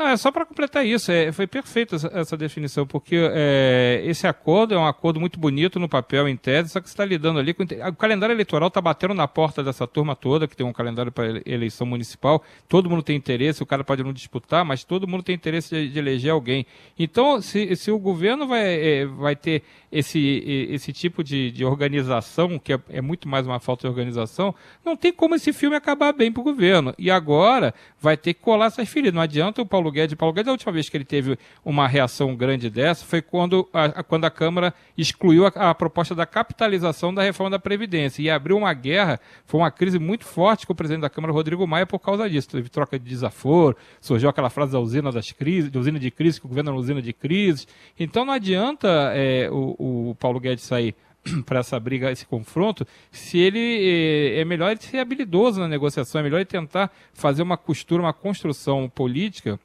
Não, 0.01 0.07
é 0.07 0.17
só 0.17 0.31
para 0.31 0.47
completar 0.47 0.83
isso. 0.83 1.11
É, 1.11 1.31
foi 1.31 1.45
perfeita 1.45 1.95
essa, 1.95 2.07
essa, 2.11 2.35
definição, 2.35 2.87
porque 2.87 3.15
é, 3.15 4.01
esse 4.03 4.25
acordo 4.25 4.73
é 4.73 4.77
um 4.77 4.85
acordo 4.85 5.19
muito 5.19 5.39
bonito 5.39 5.79
no 5.79 5.87
papel, 5.87 6.27
em 6.27 6.35
tese, 6.35 6.69
só 6.69 6.81
que 6.81 6.89
você 6.89 6.93
está 6.93 7.05
lidando 7.05 7.37
ali 7.37 7.53
com. 7.53 7.63
O 7.63 7.95
calendário 7.95 8.33
eleitoral 8.33 8.69
está 8.69 8.81
batendo 8.81 9.13
na 9.13 9.27
porta 9.27 9.63
dessa 9.63 9.85
turma 9.85 10.15
toda, 10.15 10.47
que 10.47 10.57
tem 10.57 10.65
um 10.65 10.73
calendário 10.73 11.11
para 11.11 11.39
eleição 11.45 11.85
municipal. 11.85 12.43
Todo 12.67 12.89
mundo 12.89 13.03
tem 13.03 13.15
interesse, 13.15 13.61
o 13.61 13.65
cara 13.65 13.83
pode 13.83 14.03
não 14.03 14.11
disputar, 14.11 14.65
mas 14.65 14.83
todo 14.83 15.07
mundo 15.07 15.21
tem 15.21 15.35
interesse 15.35 15.69
de, 15.69 15.89
de 15.89 15.99
eleger 15.99 16.31
alguém. 16.31 16.65
Então, 16.97 17.39
se, 17.39 17.75
se 17.75 17.91
o 17.91 17.99
governo 17.99 18.47
vai, 18.47 18.63
é, 18.63 19.05
vai 19.05 19.35
ter 19.35 19.61
esse, 19.91 20.67
esse 20.69 20.93
tipo 20.93 21.23
de, 21.23 21.51
de 21.51 21.65
organização, 21.65 22.57
que 22.57 22.73
é, 22.73 22.79
é, 22.89 23.01
muito 23.01 23.27
mais 23.27 23.45
uma 23.45 23.59
falta 23.59 23.81
de 23.81 23.87
organização, 23.87 24.55
não 24.85 24.95
tem 24.95 25.11
como 25.11 25.35
esse 25.35 25.51
filme 25.51 25.75
acabar 25.75 26.13
bem 26.13 26.31
para 26.31 26.41
o 26.41 26.43
governo. 26.43 26.93
E 26.97 27.11
agora 27.11 27.73
vai 27.99 28.15
ter 28.15 28.33
que 28.33 28.39
colar 28.39 28.67
essas 28.67 28.87
feridas. 28.87 29.13
Não 29.13 29.21
adianta 29.21 29.61
o 29.61 29.65
Paulo 29.65 29.91
Guedes. 29.91 30.15
Paulo 30.15 30.33
Guedes, 30.33 30.47
a 30.47 30.51
última 30.51 30.71
vez 30.71 30.87
que 30.87 30.95
ele 30.95 31.03
teve 31.03 31.37
uma 31.65 31.87
reação 31.87 32.35
grande 32.35 32.69
dessa 32.69 33.05
foi 33.05 33.21
quando 33.21 33.67
a, 33.73 34.01
quando 34.01 34.25
a 34.25 34.31
Câmara 34.31 34.73
excluiu 34.97 35.45
a, 35.45 35.49
a 35.49 35.75
proposta 35.75 36.15
da 36.15 36.25
capitalização 36.25 37.13
da 37.13 37.21
reforma 37.21 37.49
da 37.49 37.59
Previdência 37.59 38.21
e 38.21 38.29
abriu 38.29 38.57
uma 38.57 38.73
guerra. 38.73 39.19
Foi 39.45 39.59
uma 39.59 39.71
crise 39.71 39.99
muito 39.99 40.23
forte 40.23 40.65
com 40.65 40.71
o 40.71 40.75
presidente 40.75 41.01
da 41.01 41.09
Câmara, 41.09 41.33
Rodrigo 41.33 41.67
Maia, 41.67 41.85
por 41.85 41.99
causa 41.99 42.29
disso. 42.29 42.49
Teve 42.49 42.69
troca 42.69 42.97
de 42.97 43.03
desaforo, 43.03 43.75
surgiu 43.99 44.29
aquela 44.29 44.49
frase 44.49 44.71
da 44.71 44.79
usina 44.79 45.11
das 45.11 45.31
crises, 45.33 45.69
da 45.69 45.79
usina 45.79 45.99
de 45.99 46.09
crise, 46.09 46.39
que 46.39 46.45
o 46.45 46.49
governo 46.49 46.69
era 46.69 46.75
uma 46.75 46.81
usina 46.81 47.01
de 47.01 47.11
crises. 47.11 47.67
Então 47.99 48.23
não 48.23 48.33
adianta 48.33 49.11
é, 49.13 49.49
o, 49.51 49.75
o 49.81 50.15
Paulo 50.15 50.39
Guedes 50.39 50.63
sair 50.63 50.95
para 51.45 51.59
essa 51.59 51.79
briga, 51.79 52.11
esse 52.11 52.25
confronto, 52.25 52.85
se 53.11 53.37
ele 53.37 53.59
é, 53.59 54.41
é 54.41 54.45
melhor 54.45 54.71
ele 54.71 54.81
ser 54.81 54.99
habilidoso 54.99 55.59
na 55.59 55.67
negociação, 55.67 56.19
é 56.19 56.23
melhor 56.23 56.37
ele 56.37 56.45
tentar 56.45 56.91
fazer 57.13 57.41
uma 57.41 57.57
costura, 57.57 58.01
uma 58.01 58.13
construção 58.13 58.89
política 58.89 59.59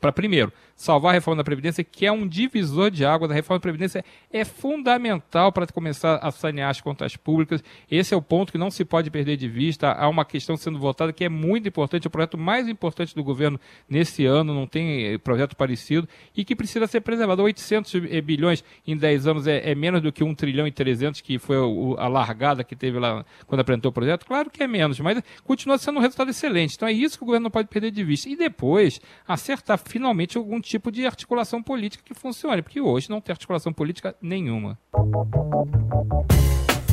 para 0.00 0.12
primeiro 0.12 0.52
salvar 0.78 1.10
a 1.10 1.14
reforma 1.14 1.38
da 1.38 1.44
Previdência, 1.44 1.82
que 1.82 2.06
é 2.06 2.12
um 2.12 2.26
divisor 2.26 2.88
de 2.88 3.04
água 3.04 3.26
da 3.26 3.34
reforma 3.34 3.58
da 3.58 3.62
Previdência, 3.62 4.04
é 4.32 4.44
fundamental 4.44 5.50
para 5.50 5.66
começar 5.66 6.20
a 6.22 6.30
sanear 6.30 6.70
as 6.70 6.80
contas 6.80 7.16
públicas. 7.16 7.62
Esse 7.90 8.14
é 8.14 8.16
o 8.16 8.22
ponto 8.22 8.52
que 8.52 8.58
não 8.58 8.70
se 8.70 8.84
pode 8.84 9.10
perder 9.10 9.36
de 9.36 9.48
vista. 9.48 9.90
Há 9.90 10.08
uma 10.08 10.24
questão 10.24 10.56
sendo 10.56 10.78
votada 10.78 11.12
que 11.12 11.24
é 11.24 11.28
muito 11.28 11.66
importante, 11.66 12.06
é 12.06 12.08
o 12.08 12.10
projeto 12.10 12.38
mais 12.38 12.68
importante 12.68 13.12
do 13.12 13.24
governo 13.24 13.58
nesse 13.88 14.24
ano, 14.24 14.54
não 14.54 14.68
tem 14.68 15.14
eh, 15.14 15.18
projeto 15.18 15.56
parecido, 15.56 16.08
e 16.36 16.44
que 16.44 16.54
precisa 16.54 16.86
ser 16.86 17.00
preservado. 17.00 17.42
800 17.42 17.94
eh, 17.96 18.20
bilhões 18.20 18.62
em 18.86 18.96
10 18.96 19.26
anos 19.26 19.46
é, 19.48 19.72
é 19.72 19.74
menos 19.74 20.00
do 20.00 20.12
que 20.12 20.22
1 20.22 20.32
trilhão 20.36 20.64
e 20.64 20.70
300, 20.70 21.20
que 21.20 21.40
foi 21.40 21.56
a 21.98 22.06
largada 22.06 22.62
que 22.62 22.76
teve 22.76 23.00
lá 23.00 23.26
quando 23.48 23.62
apresentou 23.62 23.90
o 23.90 23.92
projeto. 23.92 24.24
Claro 24.24 24.48
que 24.48 24.62
é 24.62 24.68
menos, 24.68 25.00
mas 25.00 25.20
continua 25.42 25.76
sendo 25.76 25.98
um 25.98 26.02
resultado 26.02 26.30
excelente. 26.30 26.76
Então 26.76 26.86
é 26.86 26.92
isso 26.92 27.18
que 27.18 27.24
o 27.24 27.26
governo 27.26 27.44
não 27.44 27.50
pode 27.50 27.66
perder 27.66 27.90
de 27.90 28.04
vista. 28.04 28.28
E 28.28 28.36
depois, 28.36 29.00
acertar 29.26 29.76
finalmente 29.76 30.38
algum 30.38 30.60
tipo 30.68 30.92
de 30.92 31.06
articulação 31.06 31.62
política 31.62 32.04
que 32.04 32.14
funcione, 32.14 32.62
porque 32.62 32.80
hoje 32.80 33.08
não 33.08 33.20
tem 33.20 33.32
articulação 33.32 33.72
política 33.72 34.14
nenhuma. 34.20 34.78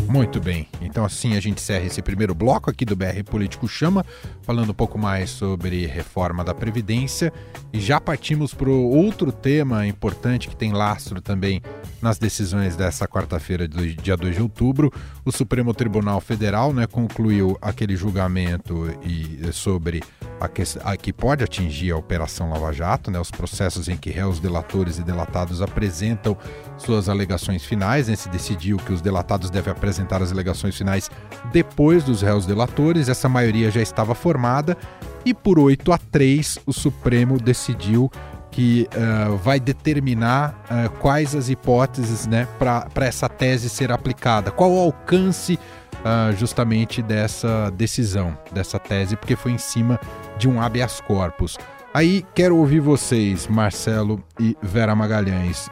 Muito 0.07 0.39
bem, 0.39 0.67
então 0.81 1.03
assim 1.03 1.35
a 1.35 1.39
gente 1.39 1.59
encerra 1.59 1.85
esse 1.85 2.01
primeiro 2.01 2.33
bloco 2.35 2.69
aqui 2.69 2.85
do 2.85 2.95
BR 2.95 3.23
Político 3.25 3.67
Chama, 3.67 4.05
falando 4.43 4.69
um 4.69 4.73
pouco 4.73 4.97
mais 4.97 5.29
sobre 5.29 5.85
reforma 5.85 6.43
da 6.43 6.53
Previdência 6.53 7.33
e 7.73 7.79
já 7.79 7.99
partimos 7.99 8.53
para 8.53 8.69
outro 8.69 9.31
tema 9.31 9.85
importante 9.85 10.47
que 10.47 10.55
tem 10.55 10.71
lastro 10.71 11.21
também 11.21 11.61
nas 12.01 12.19
decisões 12.19 12.75
dessa 12.75 13.07
quarta-feira, 13.07 13.67
dia 13.67 14.15
2 14.15 14.35
de 14.35 14.41
outubro. 14.41 14.93
O 15.25 15.31
Supremo 15.31 15.73
Tribunal 15.73 16.21
Federal 16.21 16.71
né, 16.71 16.85
concluiu 16.85 17.57
aquele 17.61 17.95
julgamento 17.95 18.87
e, 19.03 19.51
sobre 19.51 20.03
a 20.39 20.47
que, 20.47 20.61
a 20.83 20.95
que 20.95 21.11
pode 21.11 21.43
atingir 21.43 21.91
a 21.91 21.97
Operação 21.97 22.51
Lava 22.51 22.71
Jato, 22.71 23.09
né, 23.09 23.19
os 23.19 23.31
processos 23.31 23.87
em 23.87 23.97
que 23.97 24.11
réus, 24.11 24.39
delatores 24.39 24.99
e 24.99 25.03
delatados 25.03 25.61
apresentam 25.61 26.37
suas 26.77 27.09
alegações 27.09 27.65
finais. 27.65 28.07
Né, 28.07 28.15
se 28.15 28.29
decidiu 28.29 28.77
que 28.77 28.93
os 28.93 29.01
delatados 29.01 29.49
devem 29.49 29.71
apresentar 29.71 29.94
as 30.21 30.31
alegações 30.31 30.75
finais 30.75 31.09
depois 31.51 32.03
dos 32.03 32.21
réus 32.21 32.45
delatores. 32.45 33.09
Essa 33.09 33.29
maioria 33.29 33.69
já 33.69 33.81
estava 33.81 34.15
formada 34.15 34.77
e 35.25 35.33
por 35.33 35.59
8 35.59 35.91
a 35.91 35.97
3 35.97 36.59
o 36.65 36.73
Supremo 36.73 37.37
decidiu 37.39 38.11
que 38.55 38.87
uh, 38.95 39.35
vai 39.35 39.59
determinar 39.59 40.63
uh, 40.71 40.89
quais 41.01 41.35
as 41.35 41.49
hipóteses 41.49 42.25
né, 42.25 42.47
para 42.57 43.05
essa 43.05 43.27
tese 43.27 43.67
ser 43.67 43.91
aplicada, 43.91 44.49
qual 44.49 44.71
o 44.71 44.79
alcance 44.79 45.59
uh, 45.95 46.33
justamente 46.37 47.01
dessa 47.01 47.69
decisão, 47.71 48.37
dessa 48.53 48.79
tese, 48.79 49.17
porque 49.17 49.35
foi 49.35 49.51
em 49.51 49.57
cima 49.57 49.99
de 50.37 50.47
um 50.47 50.61
habeas 50.61 51.01
corpus. 51.01 51.57
Aí 51.93 52.25
quero 52.33 52.55
ouvir 52.55 52.79
vocês, 52.79 53.45
Marcelo 53.45 54.23
e 54.39 54.55
Vera 54.61 54.95
Magalhães. 54.95 55.69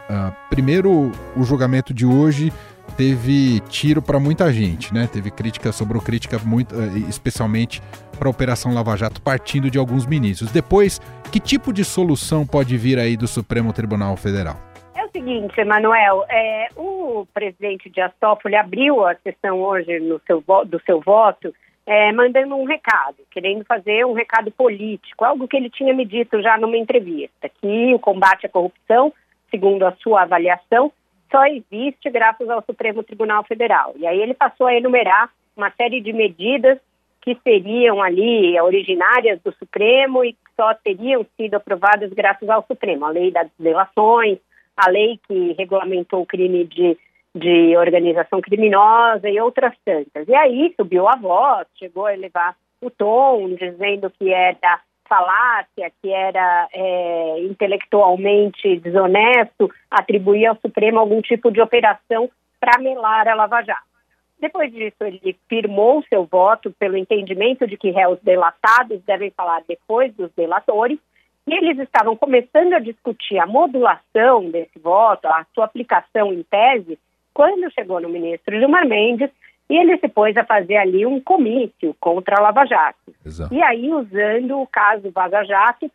primeiro, 0.50 1.12
o 1.36 1.44
julgamento 1.44 1.94
de 1.94 2.06
hoje 2.06 2.52
teve 2.98 3.60
tiro 3.70 4.02
para 4.02 4.20
muita 4.20 4.52
gente, 4.52 4.94
né? 4.94 5.08
Teve 5.12 5.32
crítica, 5.32 5.72
sobrou 5.72 6.02
crítica 6.02 6.38
muito, 6.46 6.76
eh, 6.76 7.10
especialmente 7.10 7.82
para 8.18 8.28
a 8.28 8.32
Operação 8.32 8.74
Lava 8.74 8.96
Jato 8.96 9.22
partindo 9.22 9.70
de 9.70 9.78
alguns 9.78 10.06
ministros. 10.06 10.52
Depois, 10.52 11.00
que 11.32 11.40
tipo 11.40 11.74
de 11.74 11.84
solução 11.84 12.46
pode 12.46 12.78
vir 12.78 13.00
aí 13.00 13.18
do 13.18 13.28
Supremo 13.28 13.74
Tribunal 13.74 14.16
Federal? 14.18 14.56
É 14.96 15.04
o 15.04 15.10
seguinte, 15.12 15.60
Emanuel, 15.60 16.24
é, 16.30 16.68
o 16.76 17.26
presidente 17.34 17.90
de 17.90 18.02
Toffoli 18.20 18.56
abriu 18.56 19.06
a 19.06 19.16
sessão 19.16 19.62
hoje 19.62 20.00
no 20.00 20.22
seu, 20.28 20.44
do 20.66 20.82
seu 20.86 21.02
voto 21.02 21.54
é, 21.86 22.12
mandando 22.14 22.56
um 22.56 22.66
recado, 22.66 23.18
querendo 23.30 23.66
fazer 23.66 24.06
um 24.06 24.14
recado 24.14 24.52
político, 24.52 25.26
algo 25.26 25.48
que 25.48 25.58
ele 25.58 25.70
tinha 25.70 25.94
me 25.94 26.06
dito 26.06 26.42
já 26.42 26.58
numa 26.58 26.78
entrevista, 26.78 27.50
que 27.50 27.94
o 27.94 28.00
combate 28.00 28.46
à 28.46 28.50
corrupção, 28.50 29.14
segundo 29.52 29.86
a 29.86 29.92
sua 30.02 30.22
avaliação, 30.22 30.92
só 31.34 31.46
existe 31.48 32.12
graças 32.12 32.48
ao 32.48 32.64
Supremo 32.64 33.02
Tribunal 33.02 33.44
Federal. 33.44 33.94
E 33.98 34.06
aí 34.06 34.22
ele 34.22 34.36
passou 34.36 34.68
a 34.68 34.76
enumerar 34.76 35.32
uma 35.58 35.72
série 35.72 36.00
de 36.00 36.14
medidas 36.14 36.78
que 37.22 37.36
seriam 37.44 38.04
ali 38.04 38.60
originárias 38.60 39.42
do 39.42 39.52
Supremo 39.54 40.24
e 40.24 40.38
só 40.56 40.76
teriam 40.76 41.26
sido 41.36 41.56
aprovadas 41.56 42.12
graças 42.12 42.48
ao 42.48 42.64
Supremo. 42.68 43.06
A 43.06 43.10
lei 43.10 43.32
das 43.32 43.50
delações, 43.58 44.38
a 44.78 44.90
lei 44.90 45.20
que 45.28 45.54
regulamentou 45.54 46.22
o 46.22 46.26
crime 46.26 46.66
de, 46.66 46.98
de 47.34 47.76
organização 47.78 48.40
criminosa 48.40 49.28
e 49.28 49.40
outras 49.40 49.74
tantas. 49.84 50.28
E 50.28 50.36
aí 50.36 50.74
subiu 50.80 51.08
a 51.08 51.16
voz, 51.16 51.66
chegou 51.80 52.06
a 52.06 52.14
elevar 52.14 52.56
o 52.82 52.92
tom, 52.92 53.56
dizendo 53.56 54.12
que 54.12 54.32
era 54.32 54.82
falácia, 55.08 55.92
que 56.02 56.12
era 56.12 56.68
é, 56.74 57.40
intelectualmente 57.42 58.78
desonesto 58.78 59.72
atribuir 59.90 60.48
ao 60.48 60.58
Supremo 60.58 61.00
algum 61.00 61.22
tipo 61.22 61.52
de 61.52 61.62
operação 61.62 62.30
para 62.60 62.82
melar 62.82 63.28
a 63.28 63.36
Lava 63.36 63.62
Jato. 63.62 63.94
Depois 64.40 64.72
disso, 64.74 64.98
ele 65.02 65.38
firmou 65.48 66.04
seu 66.10 66.26
voto 66.26 66.72
pelo 66.78 66.98
entendimento 66.98 67.66
de 67.66 67.78
que 67.78 67.92
réus 67.92 68.20
delatados 68.22 69.02
devem 69.06 69.32
falar 69.32 69.64
depois 69.68 70.14
dos 70.16 70.32
delatores, 70.36 71.00
e 71.48 71.54
eles 71.54 71.80
estavam 71.80 72.16
começando 72.16 72.74
a 72.74 72.80
discutir 72.80 73.38
a 73.38 73.46
modulação 73.46 74.50
desse 74.50 74.80
voto, 74.80 75.28
a 75.28 75.46
sua 75.54 75.66
aplicação 75.66 76.34
em 76.34 76.44
tese, 76.44 76.98
quando 77.34 77.72
chegou 77.72 78.00
no 78.00 78.10
ministro 78.10 78.58
Gilmar 78.60 78.88
Mendes 78.88 79.30
e 79.70 79.78
ele 79.78 79.98
se 79.98 80.08
pôs 80.08 80.36
a 80.38 80.44
fazer 80.44 80.78
ali 80.78 81.06
um 81.06 81.20
comício 81.22 81.96
contra 82.00 82.38
a 82.38 82.42
Lava 82.42 82.66
Jato. 82.66 83.14
Exato. 83.26 83.54
E 83.54 83.64
aí, 83.64 83.92
usando 83.92 84.60
o 84.60 84.68
caso 84.68 85.12
Vaza 85.12 85.44
Jato, 85.44 85.90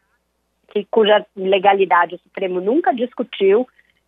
que, 0.73 0.87
cuja 0.91 1.25
legalidade 1.37 2.15
o 2.15 2.19
Supremo 2.19 2.61
nunca 2.61 2.93
discutiu, 2.93 3.67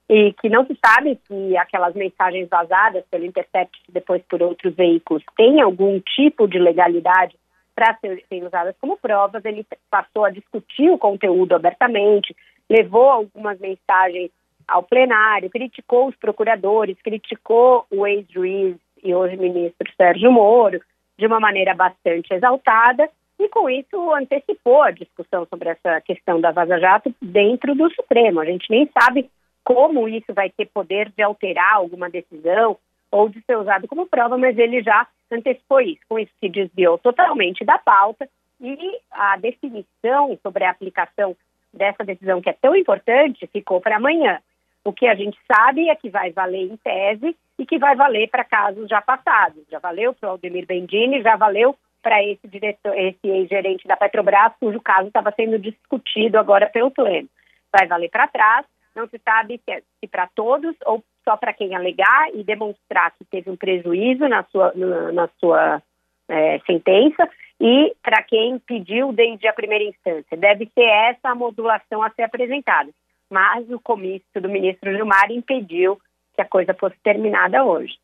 e 0.09 0.33
que 0.33 0.49
não 0.49 0.67
se 0.67 0.77
sabe 0.85 1.21
se 1.25 1.57
aquelas 1.57 1.95
mensagens 1.95 2.49
vazadas 2.49 3.05
pelo 3.09 3.25
Intercept 3.25 3.81
depois 3.89 4.21
por 4.29 4.43
outros 4.43 4.75
veículos 4.75 5.23
têm 5.37 5.61
algum 5.61 6.01
tipo 6.01 6.49
de 6.49 6.59
legalidade 6.59 7.37
para 7.77 7.97
serem 8.01 8.45
usadas 8.45 8.75
como 8.81 8.97
provas. 8.97 9.45
Ele 9.45 9.65
passou 9.89 10.25
a 10.25 10.31
discutir 10.31 10.91
o 10.91 10.99
conteúdo 10.99 11.55
abertamente, 11.55 12.35
levou 12.69 13.09
algumas 13.09 13.61
mensagens 13.61 14.33
ao 14.67 14.83
plenário, 14.83 15.49
criticou 15.49 16.09
os 16.09 16.17
procuradores, 16.17 17.01
criticou 17.03 17.87
o 17.89 18.05
ex-juiz 18.05 18.77
e 19.03 19.15
hoje 19.15 19.37
ministro 19.37 19.91
Sérgio 19.97 20.31
Moro, 20.33 20.81
de 21.19 21.27
uma 21.27 21.41
maneira 21.41 21.75
bastante 21.75 22.33
exaltada, 22.33 23.09
e 23.39 23.49
com 23.49 23.71
isso 23.71 24.13
antecipou 24.13 24.83
a 24.83 24.91
discussão 24.91 25.47
sobre 25.47 25.71
essa 25.71 26.01
questão 26.03 26.41
da 26.41 26.51
Vaza 26.51 26.79
Jato 26.79 27.15
dentro 27.23 27.75
do 27.75 27.91
Supremo. 27.95 28.41
A 28.41 28.45
gente 28.45 28.71
nem 28.71 28.89
sabe 28.99 29.31
como 29.65 30.09
isso 30.09 30.33
vai 30.35 30.51
ter 30.51 30.67
poder 30.67 31.11
de 31.17 31.23
alterar 31.23 31.75
alguma 31.75 32.11
decisão 32.11 32.77
ou 33.11 33.29
de 33.29 33.41
ser 33.43 33.57
usado 33.57 33.89
como 33.89 34.07
prova, 34.07 34.37
mas 34.37 34.59
ele 34.59 34.83
já 34.83 35.07
antecipou 35.31 35.81
isso. 35.81 36.01
Com 36.09 36.19
isso 36.19 36.33
se 36.39 36.49
desviou 36.49 36.99
totalmente 36.99 37.65
da 37.65 37.79
pauta 37.79 38.29
e 38.61 38.99
a 39.11 39.37
definição 39.37 40.39
sobre 40.43 40.65
a 40.65 40.71
aplicação 40.71 41.35
dessa 41.73 42.05
decisão 42.05 42.41
que 42.41 42.51
é 42.51 42.57
tão 42.61 42.77
importante 42.77 43.47
ficou 43.47 43.81
para 43.81 43.97
amanhã. 43.97 44.39
O 44.85 44.93
que 44.93 45.07
a 45.07 45.15
gente 45.15 45.39
sabe 45.51 45.89
é 45.89 45.95
que 45.95 46.11
vai 46.11 46.31
valer 46.31 46.71
em 46.71 46.77
tese 46.77 47.37
e 47.61 47.67
que 47.67 47.79
vai 47.79 47.95
valer 47.95 48.31
para 48.31 48.43
casos 48.43 48.89
já 48.89 49.03
passados. 49.03 49.63
Já 49.71 49.79
valeu 49.79 50.15
para 50.15 50.31
o 50.31 50.33
Aldemir 50.33 50.67
Bendini, 50.67 51.23
já 51.23 51.37
valeu 51.37 51.77
para 52.03 52.25
esse 52.25 52.49
diretor, 52.49 52.97
esse 52.97 53.29
ex-gerente 53.29 53.87
da 53.87 53.99
Petrobras, 53.99 54.55
cujo 54.59 54.81
caso 54.81 55.09
estava 55.09 55.31
sendo 55.33 55.59
discutido 55.59 56.39
agora 56.39 56.71
pelo 56.71 56.91
pleno. 56.91 57.29
Vai 57.71 57.87
valer 57.87 58.09
para 58.09 58.27
trás, 58.29 58.65
não 58.97 59.07
se 59.09 59.21
sabe 59.23 59.61
se, 59.63 59.71
é, 59.71 59.83
se 60.01 60.09
para 60.11 60.27
todos 60.35 60.75
ou 60.87 61.05
só 61.23 61.37
para 61.37 61.53
quem 61.53 61.77
alegar 61.77 62.35
e 62.35 62.43
demonstrar 62.43 63.13
que 63.19 63.27
teve 63.27 63.51
um 63.51 63.57
prejuízo 63.57 64.27
na 64.27 64.43
sua, 64.45 64.73
na, 64.75 65.13
na 65.13 65.29
sua 65.39 65.83
é, 66.31 66.59
sentença 66.61 67.29
e 67.61 67.95
para 68.03 68.23
quem 68.23 68.59
pediu 68.61 69.13
desde 69.13 69.47
a 69.47 69.53
primeira 69.53 69.85
instância. 69.85 70.35
Deve 70.35 70.67
ser 70.75 70.89
essa 70.89 71.29
a 71.29 71.35
modulação 71.35 72.03
a 72.03 72.09
ser 72.09 72.23
apresentada 72.23 72.91
mas 73.31 73.71
o 73.71 73.79
comício 73.79 74.41
do 74.43 74.49
ministro 74.49 74.93
Gilmar 74.93 75.31
impediu 75.31 75.99
que 76.41 76.43
a 76.43 76.49
coisa 76.49 76.75
fosse 76.75 76.97
terminada 77.03 77.63
hoje. 77.63 77.95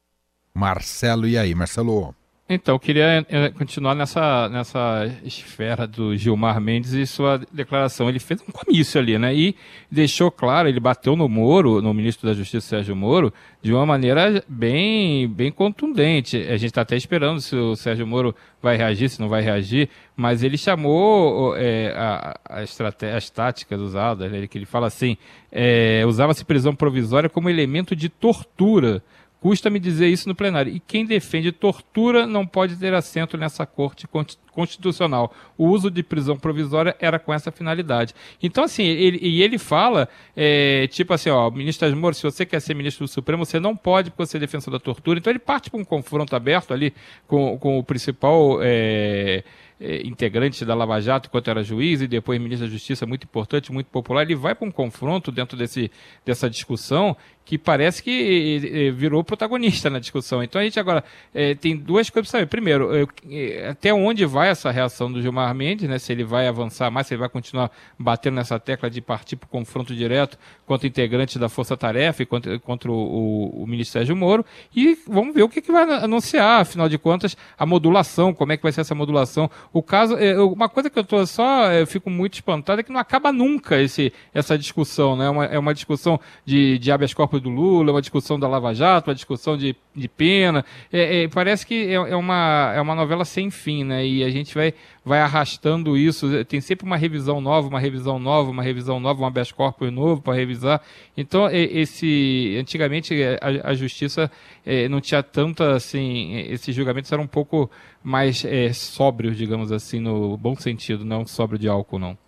Marcelo, 0.54 1.26
e 1.26 1.38
aí, 1.38 1.54
Marcelo? 1.54 2.14
Então, 2.48 2.76
eu 2.76 2.78
queria 2.78 3.26
eh, 3.28 3.50
continuar 3.50 3.96
nessa, 3.96 4.48
nessa 4.48 5.12
esfera 5.24 5.84
do 5.84 6.16
Gilmar 6.16 6.60
Mendes 6.60 6.92
e 6.92 7.04
sua 7.04 7.40
declaração. 7.52 8.08
Ele 8.08 8.20
fez 8.20 8.40
um 8.40 8.52
comício 8.52 9.00
ali, 9.00 9.18
né? 9.18 9.34
E 9.34 9.56
deixou 9.90 10.30
claro, 10.30 10.68
ele 10.68 10.78
bateu 10.78 11.16
no 11.16 11.28
Moro, 11.28 11.82
no 11.82 11.92
ministro 11.92 12.28
da 12.28 12.34
Justiça 12.34 12.68
Sérgio 12.68 12.94
Moro, 12.94 13.34
de 13.60 13.72
uma 13.72 13.84
maneira 13.84 14.44
bem, 14.46 15.26
bem 15.26 15.50
contundente. 15.50 16.36
A 16.36 16.56
gente 16.56 16.66
está 16.66 16.82
até 16.82 16.96
esperando 16.96 17.40
se 17.40 17.56
o 17.56 17.74
Sérgio 17.74 18.06
Moro 18.06 18.32
vai 18.62 18.76
reagir, 18.76 19.08
se 19.08 19.20
não 19.20 19.28
vai 19.28 19.42
reagir, 19.42 19.88
mas 20.14 20.44
ele 20.44 20.56
chamou 20.56 21.56
é, 21.56 21.92
a, 21.96 22.38
a 22.48 23.16
as 23.16 23.28
táticas 23.28 23.80
usadas, 23.80 24.30
né? 24.30 24.46
que 24.46 24.56
ele 24.56 24.66
fala 24.66 24.86
assim, 24.86 25.16
é, 25.50 26.04
usava-se 26.06 26.44
prisão 26.44 26.76
provisória 26.76 27.28
como 27.28 27.50
elemento 27.50 27.96
de 27.96 28.08
tortura 28.08 29.02
Custa-me 29.46 29.78
dizer 29.78 30.08
isso 30.08 30.28
no 30.28 30.34
plenário. 30.34 30.74
E 30.74 30.80
quem 30.80 31.06
defende 31.06 31.52
tortura 31.52 32.26
não 32.26 32.44
pode 32.44 32.74
ter 32.74 32.92
assento 32.92 33.38
nessa 33.38 33.64
corte 33.64 34.08
constitucional. 34.50 35.32
O 35.56 35.68
uso 35.68 35.88
de 35.88 36.02
prisão 36.02 36.36
provisória 36.36 36.96
era 36.98 37.16
com 37.16 37.32
essa 37.32 37.52
finalidade. 37.52 38.12
Então, 38.42 38.64
assim, 38.64 38.82
ele, 38.82 39.20
e 39.22 39.44
ele 39.44 39.56
fala, 39.56 40.08
é, 40.36 40.88
tipo 40.88 41.14
assim, 41.14 41.30
ó, 41.30 41.48
ministro 41.48 41.96
Moro, 41.96 42.12
se 42.16 42.24
você 42.24 42.44
quer 42.44 42.58
ser 42.58 42.74
ministro 42.74 43.06
do 43.06 43.08
Supremo, 43.08 43.46
você 43.46 43.60
não 43.60 43.76
pode 43.76 44.10
porque 44.10 44.26
você 44.26 44.36
é 44.36 44.40
defensor 44.40 44.72
da 44.72 44.80
tortura. 44.80 45.20
Então 45.20 45.30
ele 45.30 45.38
parte 45.38 45.70
para 45.70 45.78
um 45.78 45.84
confronto 45.84 46.34
aberto 46.34 46.74
ali 46.74 46.92
com, 47.28 47.56
com 47.56 47.78
o 47.78 47.84
principal. 47.84 48.58
É, 48.60 49.44
é, 49.80 50.06
integrante 50.06 50.64
da 50.64 50.74
Lava 50.74 51.00
Jato 51.00 51.28
enquanto 51.28 51.48
era 51.48 51.62
juiz 51.62 52.00
e 52.00 52.06
depois 52.06 52.40
ministro 52.40 52.66
da 52.66 52.72
Justiça, 52.72 53.06
muito 53.06 53.24
importante, 53.24 53.72
muito 53.72 53.88
popular, 53.88 54.22
ele 54.22 54.34
vai 54.34 54.54
para 54.54 54.66
um 54.66 54.70
confronto 54.70 55.30
dentro 55.30 55.56
desse, 55.56 55.90
dessa 56.24 56.48
discussão 56.48 57.16
que 57.46 57.56
parece 57.56 58.02
que 58.02 58.92
virou 58.96 59.22
protagonista 59.22 59.88
na 59.88 60.00
discussão. 60.00 60.42
Então 60.42 60.60
a 60.60 60.64
gente 60.64 60.80
agora 60.80 61.04
é, 61.32 61.54
tem 61.54 61.76
duas 61.76 62.10
coisas 62.10 62.28
para 62.28 62.40
saber. 62.40 62.50
Primeiro, 62.50 62.90
é, 63.30 63.68
até 63.68 63.94
onde 63.94 64.26
vai 64.26 64.48
essa 64.48 64.68
reação 64.72 65.10
do 65.10 65.22
Gilmar 65.22 65.54
Mendes, 65.54 65.88
né? 65.88 65.96
Se 66.00 66.10
ele 66.10 66.24
vai 66.24 66.48
avançar 66.48 66.90
mais, 66.90 67.06
se 67.06 67.14
ele 67.14 67.20
vai 67.20 67.28
continuar 67.28 67.70
batendo 67.96 68.34
nessa 68.34 68.58
tecla 68.58 68.90
de 68.90 69.00
partir 69.00 69.36
para 69.36 69.46
o 69.46 69.48
confronto 69.48 69.94
direto 69.94 70.36
contra 70.66 70.88
integrantes 70.88 71.36
da 71.36 71.48
Força 71.48 71.76
Tarefa 71.76 72.24
e 72.24 72.26
contra, 72.26 72.58
contra 72.58 72.90
o, 72.90 72.94
o, 72.94 73.62
o 73.62 73.66
ministro 73.66 73.92
Sérgio 73.92 74.16
Moro. 74.16 74.44
E 74.74 74.98
vamos 75.06 75.32
ver 75.32 75.44
o 75.44 75.48
que, 75.48 75.62
que 75.62 75.70
vai 75.70 75.84
anunciar, 75.84 76.62
afinal 76.62 76.88
de 76.88 76.98
contas, 76.98 77.36
a 77.56 77.64
modulação, 77.64 78.34
como 78.34 78.52
é 78.52 78.56
que 78.56 78.62
vai 78.64 78.72
ser 78.72 78.80
essa 78.80 78.94
modulação. 78.94 79.48
O 79.72 79.84
caso, 79.84 80.16
é, 80.16 80.36
uma 80.40 80.68
coisa 80.68 80.90
que 80.90 80.98
eu 80.98 81.04
tô 81.04 81.24
só, 81.24 81.70
eu 81.70 81.86
fico 81.86 82.10
muito 82.10 82.34
espantado 82.34 82.80
é 82.80 82.82
que 82.82 82.92
não 82.92 82.98
acaba 82.98 83.30
nunca 83.30 83.80
esse, 83.80 84.12
essa 84.34 84.58
discussão, 84.58 85.14
né? 85.14 85.26
É 85.26 85.30
uma, 85.30 85.44
é 85.44 85.58
uma 85.58 85.72
discussão 85.72 86.18
de, 86.44 86.76
de 86.78 86.90
habeas 86.90 87.14
corpus 87.14 87.35
do 87.40 87.50
Lula, 87.50 87.92
uma 87.92 88.00
discussão 88.00 88.38
da 88.38 88.48
Lava 88.48 88.74
Jato, 88.74 89.08
uma 89.08 89.14
discussão 89.14 89.56
de, 89.56 89.76
de 89.94 90.08
pena. 90.08 90.64
É, 90.92 91.24
é, 91.24 91.28
parece 91.28 91.66
que 91.66 91.88
é, 91.88 91.94
é, 91.94 92.16
uma, 92.16 92.72
é 92.74 92.80
uma 92.80 92.94
novela 92.94 93.24
sem 93.24 93.50
fim, 93.50 93.84
né? 93.84 94.06
E 94.06 94.24
a 94.24 94.30
gente 94.30 94.54
vai, 94.54 94.74
vai 95.04 95.20
arrastando 95.20 95.96
isso. 95.96 96.44
Tem 96.44 96.60
sempre 96.60 96.86
uma 96.86 96.96
revisão 96.96 97.40
nova, 97.40 97.68
uma 97.68 97.80
revisão 97.80 98.18
nova, 98.18 98.50
uma 98.50 98.62
revisão 98.62 98.98
nova, 99.00 99.22
um 99.22 99.26
habeas 99.26 99.52
corpus 99.52 99.92
novo 99.92 100.22
para 100.22 100.34
revisar. 100.34 100.80
Então, 101.16 101.48
esse 101.50 102.56
antigamente 102.58 103.14
a, 103.40 103.70
a 103.70 103.74
justiça 103.74 104.30
é, 104.64 104.88
não 104.88 105.00
tinha 105.00 105.22
tanta 105.22 105.76
assim, 105.76 106.36
esses 106.48 106.74
julgamentos 106.74 107.10
eram 107.12 107.24
um 107.24 107.28
pouco 107.28 107.70
mais 108.02 108.44
é, 108.44 108.72
sóbrios, 108.72 109.36
digamos 109.36 109.72
assim, 109.72 110.00
no 110.00 110.36
bom 110.36 110.54
sentido, 110.56 111.04
não 111.04 111.26
sóbrio 111.26 111.58
de 111.58 111.68
álcool, 111.68 111.98
não. 111.98 112.18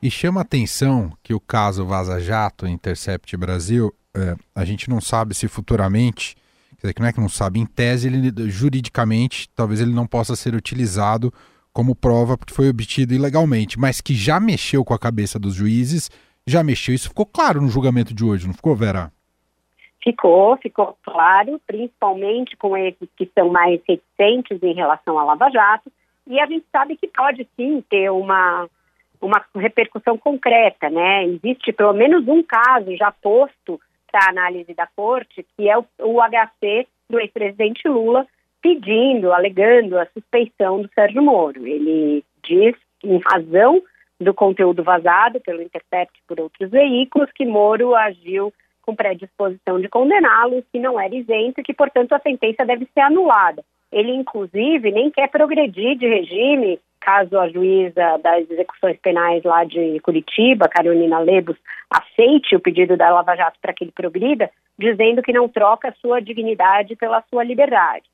E 0.00 0.10
chama 0.10 0.40
atenção 0.40 1.12
que 1.24 1.34
o 1.34 1.40
caso 1.40 1.84
Vaza 1.84 2.20
Jato 2.20 2.68
Intercept 2.68 3.36
Brasil 3.36 3.92
é, 4.16 4.36
a 4.54 4.64
gente 4.64 4.88
não 4.88 5.00
sabe 5.00 5.34
se 5.34 5.48
futuramente, 5.48 6.34
quer 6.80 6.88
dizer, 6.88 6.94
não 6.98 7.06
é 7.06 7.12
que 7.12 7.20
não 7.20 7.28
sabe, 7.28 7.58
em 7.58 7.66
tese, 7.66 8.08
ele, 8.08 8.50
juridicamente, 8.50 9.48
talvez 9.54 9.80
ele 9.80 9.92
não 9.92 10.06
possa 10.06 10.34
ser 10.34 10.54
utilizado 10.54 11.32
como 11.72 11.94
prova 11.94 12.36
porque 12.36 12.54
foi 12.54 12.68
obtido 12.68 13.14
ilegalmente, 13.14 13.78
mas 13.78 14.00
que 14.00 14.14
já 14.14 14.40
mexeu 14.40 14.84
com 14.84 14.94
a 14.94 14.98
cabeça 14.98 15.38
dos 15.38 15.54
juízes, 15.54 16.10
já 16.46 16.64
mexeu. 16.64 16.94
Isso 16.94 17.08
ficou 17.08 17.26
claro 17.26 17.60
no 17.60 17.68
julgamento 17.68 18.14
de 18.14 18.24
hoje, 18.24 18.46
não 18.46 18.54
ficou, 18.54 18.74
Vera? 18.74 19.12
Ficou, 20.02 20.56
ficou 20.56 20.96
claro, 21.02 21.60
principalmente 21.66 22.56
com 22.56 22.76
esses 22.76 23.08
que 23.16 23.30
são 23.34 23.50
mais 23.50 23.80
reticentes 23.86 24.62
em 24.62 24.74
relação 24.74 25.18
à 25.18 25.24
Lava 25.24 25.50
Jato, 25.50 25.92
e 26.26 26.40
a 26.40 26.46
gente 26.46 26.66
sabe 26.70 26.96
que 26.96 27.08
pode 27.08 27.46
sim 27.56 27.82
ter 27.88 28.10
uma, 28.10 28.68
uma 29.20 29.44
repercussão 29.54 30.16
concreta, 30.16 30.88
né? 30.90 31.24
Existe 31.26 31.72
pelo 31.72 31.92
menos 31.92 32.26
um 32.28 32.42
caso 32.42 32.96
já 32.96 33.10
posto 33.10 33.80
para 34.10 34.30
análise 34.30 34.74
da 34.74 34.86
corte, 34.86 35.44
que 35.56 35.68
é 35.68 35.76
o, 35.78 35.84
o 36.00 36.20
HC 36.20 36.86
do 37.08 37.20
ex-presidente 37.20 37.88
Lula 37.88 38.26
pedindo, 38.60 39.32
alegando 39.32 39.98
a 39.98 40.06
suspeição 40.06 40.82
do 40.82 40.90
Sérgio 40.94 41.22
Moro. 41.22 41.66
Ele 41.66 42.24
diz, 42.42 42.74
em 43.04 43.20
razão 43.32 43.82
do 44.20 44.34
conteúdo 44.34 44.82
vazado 44.82 45.40
pelo 45.40 45.62
Intercept 45.62 46.20
por 46.26 46.40
outros 46.40 46.70
veículos, 46.70 47.30
que 47.32 47.46
Moro 47.46 47.94
agiu 47.94 48.52
com 48.82 48.96
predisposição 48.96 49.80
de 49.80 49.88
condená-lo, 49.88 50.64
que 50.72 50.78
não 50.78 50.98
era 50.98 51.14
isento 51.14 51.60
e 51.60 51.62
que, 51.62 51.74
portanto, 51.74 52.14
a 52.14 52.18
sentença 52.20 52.64
deve 52.64 52.88
ser 52.92 53.00
anulada. 53.00 53.62
Ele, 53.92 54.12
inclusive, 54.12 54.90
nem 54.90 55.10
quer 55.10 55.28
progredir 55.28 55.96
de 55.96 56.06
regime, 56.06 56.80
caso 57.00 57.38
a 57.38 57.48
juíza 57.48 58.18
das 58.22 58.50
execuções 58.50 58.98
penais 58.98 59.42
lá 59.44 59.64
de 59.64 59.98
Curitiba, 60.00 60.68
Carolina 60.68 61.18
Lebos, 61.18 61.56
aceite 61.90 62.54
o 62.54 62.60
pedido 62.60 62.96
da 62.96 63.10
Lava 63.10 63.34
Jato 63.34 63.58
para 63.60 63.72
que 63.72 63.84
ele 63.84 63.92
progrida, 63.92 64.50
dizendo 64.78 65.22
que 65.22 65.32
não 65.32 65.48
troca 65.48 65.94
sua 66.00 66.20
dignidade 66.20 66.96
pela 66.96 67.22
sua 67.30 67.44
liberdade. 67.44 68.04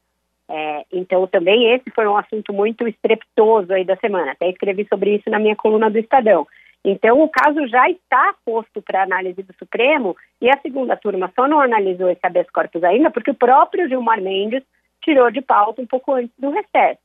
É, 0.48 0.84
então, 0.92 1.26
também 1.26 1.72
esse 1.72 1.90
foi 1.90 2.06
um 2.06 2.16
assunto 2.16 2.52
muito 2.52 2.86
estrepitoso 2.86 3.72
aí 3.72 3.84
da 3.84 3.96
semana. 3.96 4.32
Até 4.32 4.48
escrevi 4.50 4.86
sobre 4.88 5.16
isso 5.16 5.30
na 5.30 5.38
minha 5.38 5.56
coluna 5.56 5.90
do 5.90 5.98
Estadão. 5.98 6.46
Então, 6.84 7.22
o 7.22 7.28
caso 7.30 7.66
já 7.66 7.88
está 7.88 8.34
posto 8.44 8.82
para 8.82 9.02
análise 9.02 9.42
do 9.42 9.54
Supremo 9.54 10.14
e 10.40 10.50
a 10.50 10.58
segunda 10.58 10.96
turma 10.96 11.32
só 11.34 11.48
não 11.48 11.60
analisou 11.60 12.10
esse 12.10 12.20
habeas 12.22 12.50
corpus 12.50 12.84
ainda 12.84 13.10
porque 13.10 13.30
o 13.30 13.34
próprio 13.34 13.88
Gilmar 13.88 14.20
Mendes 14.20 14.62
tirou 15.02 15.30
de 15.30 15.40
pauta 15.40 15.80
um 15.80 15.86
pouco 15.86 16.12
antes 16.12 16.34
do 16.38 16.50
recesso. 16.50 17.00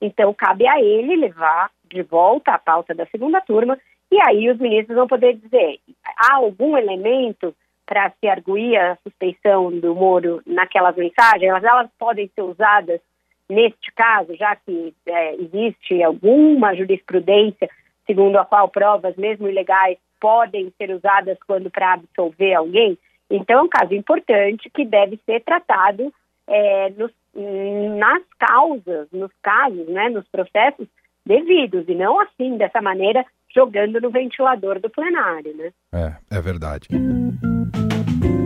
Então, 0.00 0.32
cabe 0.34 0.66
a 0.66 0.80
ele 0.80 1.16
levar 1.16 1.70
de 1.84 2.02
volta 2.02 2.52
a 2.52 2.58
pauta 2.58 2.94
da 2.94 3.06
segunda 3.06 3.40
turma 3.40 3.78
e 4.10 4.18
aí 4.22 4.50
os 4.50 4.58
ministros 4.58 4.96
vão 4.96 5.06
poder 5.06 5.34
dizer: 5.34 5.80
há 6.16 6.36
algum 6.36 6.76
elemento 6.76 7.54
para 7.86 8.10
se 8.10 8.28
arguir 8.28 8.76
a 8.76 8.96
suspeição 8.96 9.70
do 9.70 9.94
Moro 9.94 10.42
naquelas 10.46 10.96
mensagens? 10.96 11.64
Elas, 11.64 11.90
podem 11.98 12.30
ser 12.34 12.42
usadas 12.42 13.00
neste 13.48 13.90
caso, 13.92 14.34
já 14.36 14.54
que 14.56 14.94
é, 15.06 15.34
existe 15.36 16.02
alguma 16.02 16.74
jurisprudência 16.74 17.68
segundo 18.06 18.38
a 18.38 18.44
qual 18.44 18.68
provas, 18.68 19.16
mesmo 19.16 19.48
ilegais, 19.48 19.98
podem 20.18 20.72
ser 20.78 20.90
usadas 20.90 21.38
quando 21.46 21.70
para 21.70 21.92
absolver 21.92 22.54
alguém? 22.54 22.98
Então, 23.30 23.60
é 23.60 23.62
um 23.62 23.68
caso 23.68 23.94
importante 23.94 24.70
que 24.70 24.84
deve 24.84 25.20
ser 25.26 25.44
tratado 25.44 26.12
é, 26.46 26.90
nos, 26.96 27.12
nas 27.34 28.22
causas, 28.38 29.08
nos 29.12 29.30
casos, 29.42 29.86
né, 29.88 30.08
nos 30.08 30.26
processos 30.28 30.86
devidos, 31.24 31.84
e 31.88 31.94
não 31.94 32.20
assim, 32.20 32.56
dessa 32.56 32.80
maneira, 32.80 33.24
jogando 33.54 34.00
no 34.00 34.10
ventilador 34.10 34.80
do 34.80 34.88
plenário. 34.88 35.54
Né? 35.56 35.70
É, 35.92 36.36
é 36.36 36.40
verdade. 36.40 36.88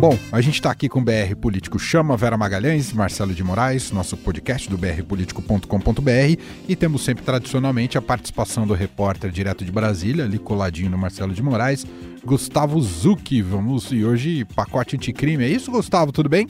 Bom, 0.03 0.18
a 0.33 0.40
gente 0.40 0.55
está 0.55 0.73
aqui 0.73 0.88
com 0.88 0.99
o 0.99 1.05
BR 1.05 1.37
Político 1.40 1.79
Chama, 1.79 2.16
Vera 2.16 2.37
Magalhães, 2.37 2.92
Marcelo 2.92 3.33
de 3.33 3.45
Moraes, 3.45 3.92
nosso 3.92 4.16
podcast 4.16 4.68
do 4.68 4.77
brpolitico.com.br 4.77 6.40
e 6.68 6.75
temos 6.75 7.05
sempre 7.05 7.25
tradicionalmente 7.25 7.97
a 7.97 8.03
participação 8.03 8.66
do 8.66 8.75
repórter 8.75 9.31
direto 9.31 9.64
de 9.64 9.71
Brasília, 9.71 10.25
ali 10.25 10.40
coladinho 10.40 10.90
no 10.90 10.99
Marcelo 10.99 11.33
de 11.33 11.40
Moraes, 11.40 11.87
Gustavo 12.25 12.81
Zucchi. 12.81 13.42
Vamos, 13.42 13.92
e 13.92 14.05
hoje 14.05 14.45
pacote 14.57 14.97
anticrime, 14.97 15.45
é 15.45 15.49
isso, 15.49 15.71
Gustavo? 15.71 16.11
Tudo 16.11 16.29
bem? 16.29 16.49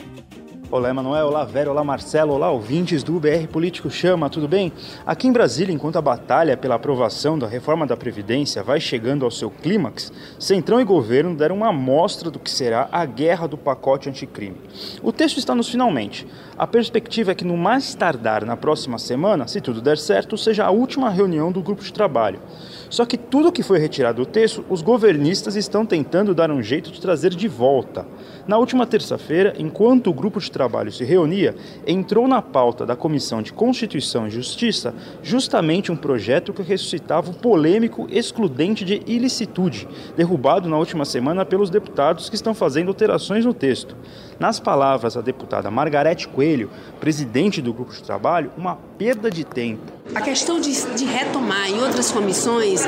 Olá, 0.72 0.88
Emanuel. 0.88 1.26
Olá, 1.26 1.44
Vera. 1.44 1.70
Olá, 1.70 1.84
Marcelo. 1.84 2.32
Olá, 2.32 2.50
ouvintes 2.50 3.02
do 3.02 3.20
BR 3.20 3.46
Político 3.46 3.90
Chama. 3.90 4.30
Tudo 4.30 4.48
bem? 4.48 4.72
Aqui 5.04 5.28
em 5.28 5.32
Brasília, 5.32 5.70
enquanto 5.70 5.96
a 5.96 6.00
batalha 6.00 6.56
pela 6.56 6.76
aprovação 6.76 7.38
da 7.38 7.46
reforma 7.46 7.86
da 7.86 7.94
Previdência 7.94 8.62
vai 8.62 8.80
chegando 8.80 9.26
ao 9.26 9.30
seu 9.30 9.50
clímax, 9.50 10.10
Centrão 10.38 10.80
e 10.80 10.84
governo 10.84 11.36
deram 11.36 11.56
uma 11.56 11.68
amostra 11.68 12.30
do 12.30 12.38
que 12.38 12.50
será 12.50 12.88
a 12.90 13.04
guerra 13.04 13.46
do 13.46 13.58
pacote 13.58 14.08
anticrime. 14.08 14.56
O 15.02 15.12
texto 15.12 15.36
está 15.36 15.54
nos 15.54 15.68
finalmente. 15.68 16.26
A 16.56 16.66
perspectiva 16.66 17.32
é 17.32 17.34
que, 17.34 17.44
no 17.44 17.58
mais 17.58 17.94
tardar 17.94 18.42
na 18.46 18.56
próxima 18.56 18.98
semana, 18.98 19.46
se 19.46 19.60
tudo 19.60 19.82
der 19.82 19.98
certo, 19.98 20.38
seja 20.38 20.64
a 20.64 20.70
última 20.70 21.10
reunião 21.10 21.52
do 21.52 21.60
grupo 21.60 21.82
de 21.82 21.92
trabalho. 21.92 22.40
Só 22.88 23.04
que 23.04 23.18
tudo 23.18 23.52
que 23.52 23.62
foi 23.62 23.78
retirado 23.78 24.24
do 24.24 24.26
texto, 24.26 24.64
os 24.70 24.80
governistas 24.80 25.54
estão 25.54 25.84
tentando 25.84 26.34
dar 26.34 26.50
um 26.50 26.62
jeito 26.62 26.90
de 26.90 26.98
trazer 26.98 27.28
de 27.34 27.46
volta. 27.46 28.06
Na 28.44 28.58
última 28.58 28.84
terça-feira, 28.86 29.54
enquanto 29.56 30.10
o 30.10 30.12
grupo 30.12 30.40
de 30.40 30.50
trabalho 30.50 30.90
se 30.90 31.04
reunia, 31.04 31.54
entrou 31.86 32.26
na 32.26 32.42
pauta 32.42 32.84
da 32.84 32.96
Comissão 32.96 33.40
de 33.40 33.52
Constituição 33.52 34.26
e 34.26 34.30
Justiça 34.30 34.92
justamente 35.22 35.92
um 35.92 35.96
projeto 35.96 36.52
que 36.52 36.60
ressuscitava 36.60 37.30
o 37.30 37.34
polêmico 37.34 38.08
excludente 38.10 38.84
de 38.84 39.00
ilicitude, 39.06 39.86
derrubado 40.16 40.68
na 40.68 40.76
última 40.76 41.04
semana 41.04 41.44
pelos 41.44 41.70
deputados 41.70 42.28
que 42.28 42.34
estão 42.34 42.52
fazendo 42.52 42.88
alterações 42.88 43.44
no 43.44 43.54
texto. 43.54 43.96
Nas 44.40 44.58
palavras 44.58 45.14
da 45.14 45.20
deputada 45.20 45.70
Margarete 45.70 46.26
Coelho, 46.26 46.68
presidente 46.98 47.62
do 47.62 47.72
grupo 47.72 47.92
de 47.92 48.02
trabalho, 48.02 48.50
uma 48.58 48.74
perda 48.98 49.30
de 49.30 49.44
tempo. 49.44 50.01
A 50.14 50.20
questão 50.20 50.60
de, 50.60 50.72
de 50.94 51.04
retomar 51.04 51.70
em 51.70 51.80
outras 51.80 52.10
comissões, 52.10 52.82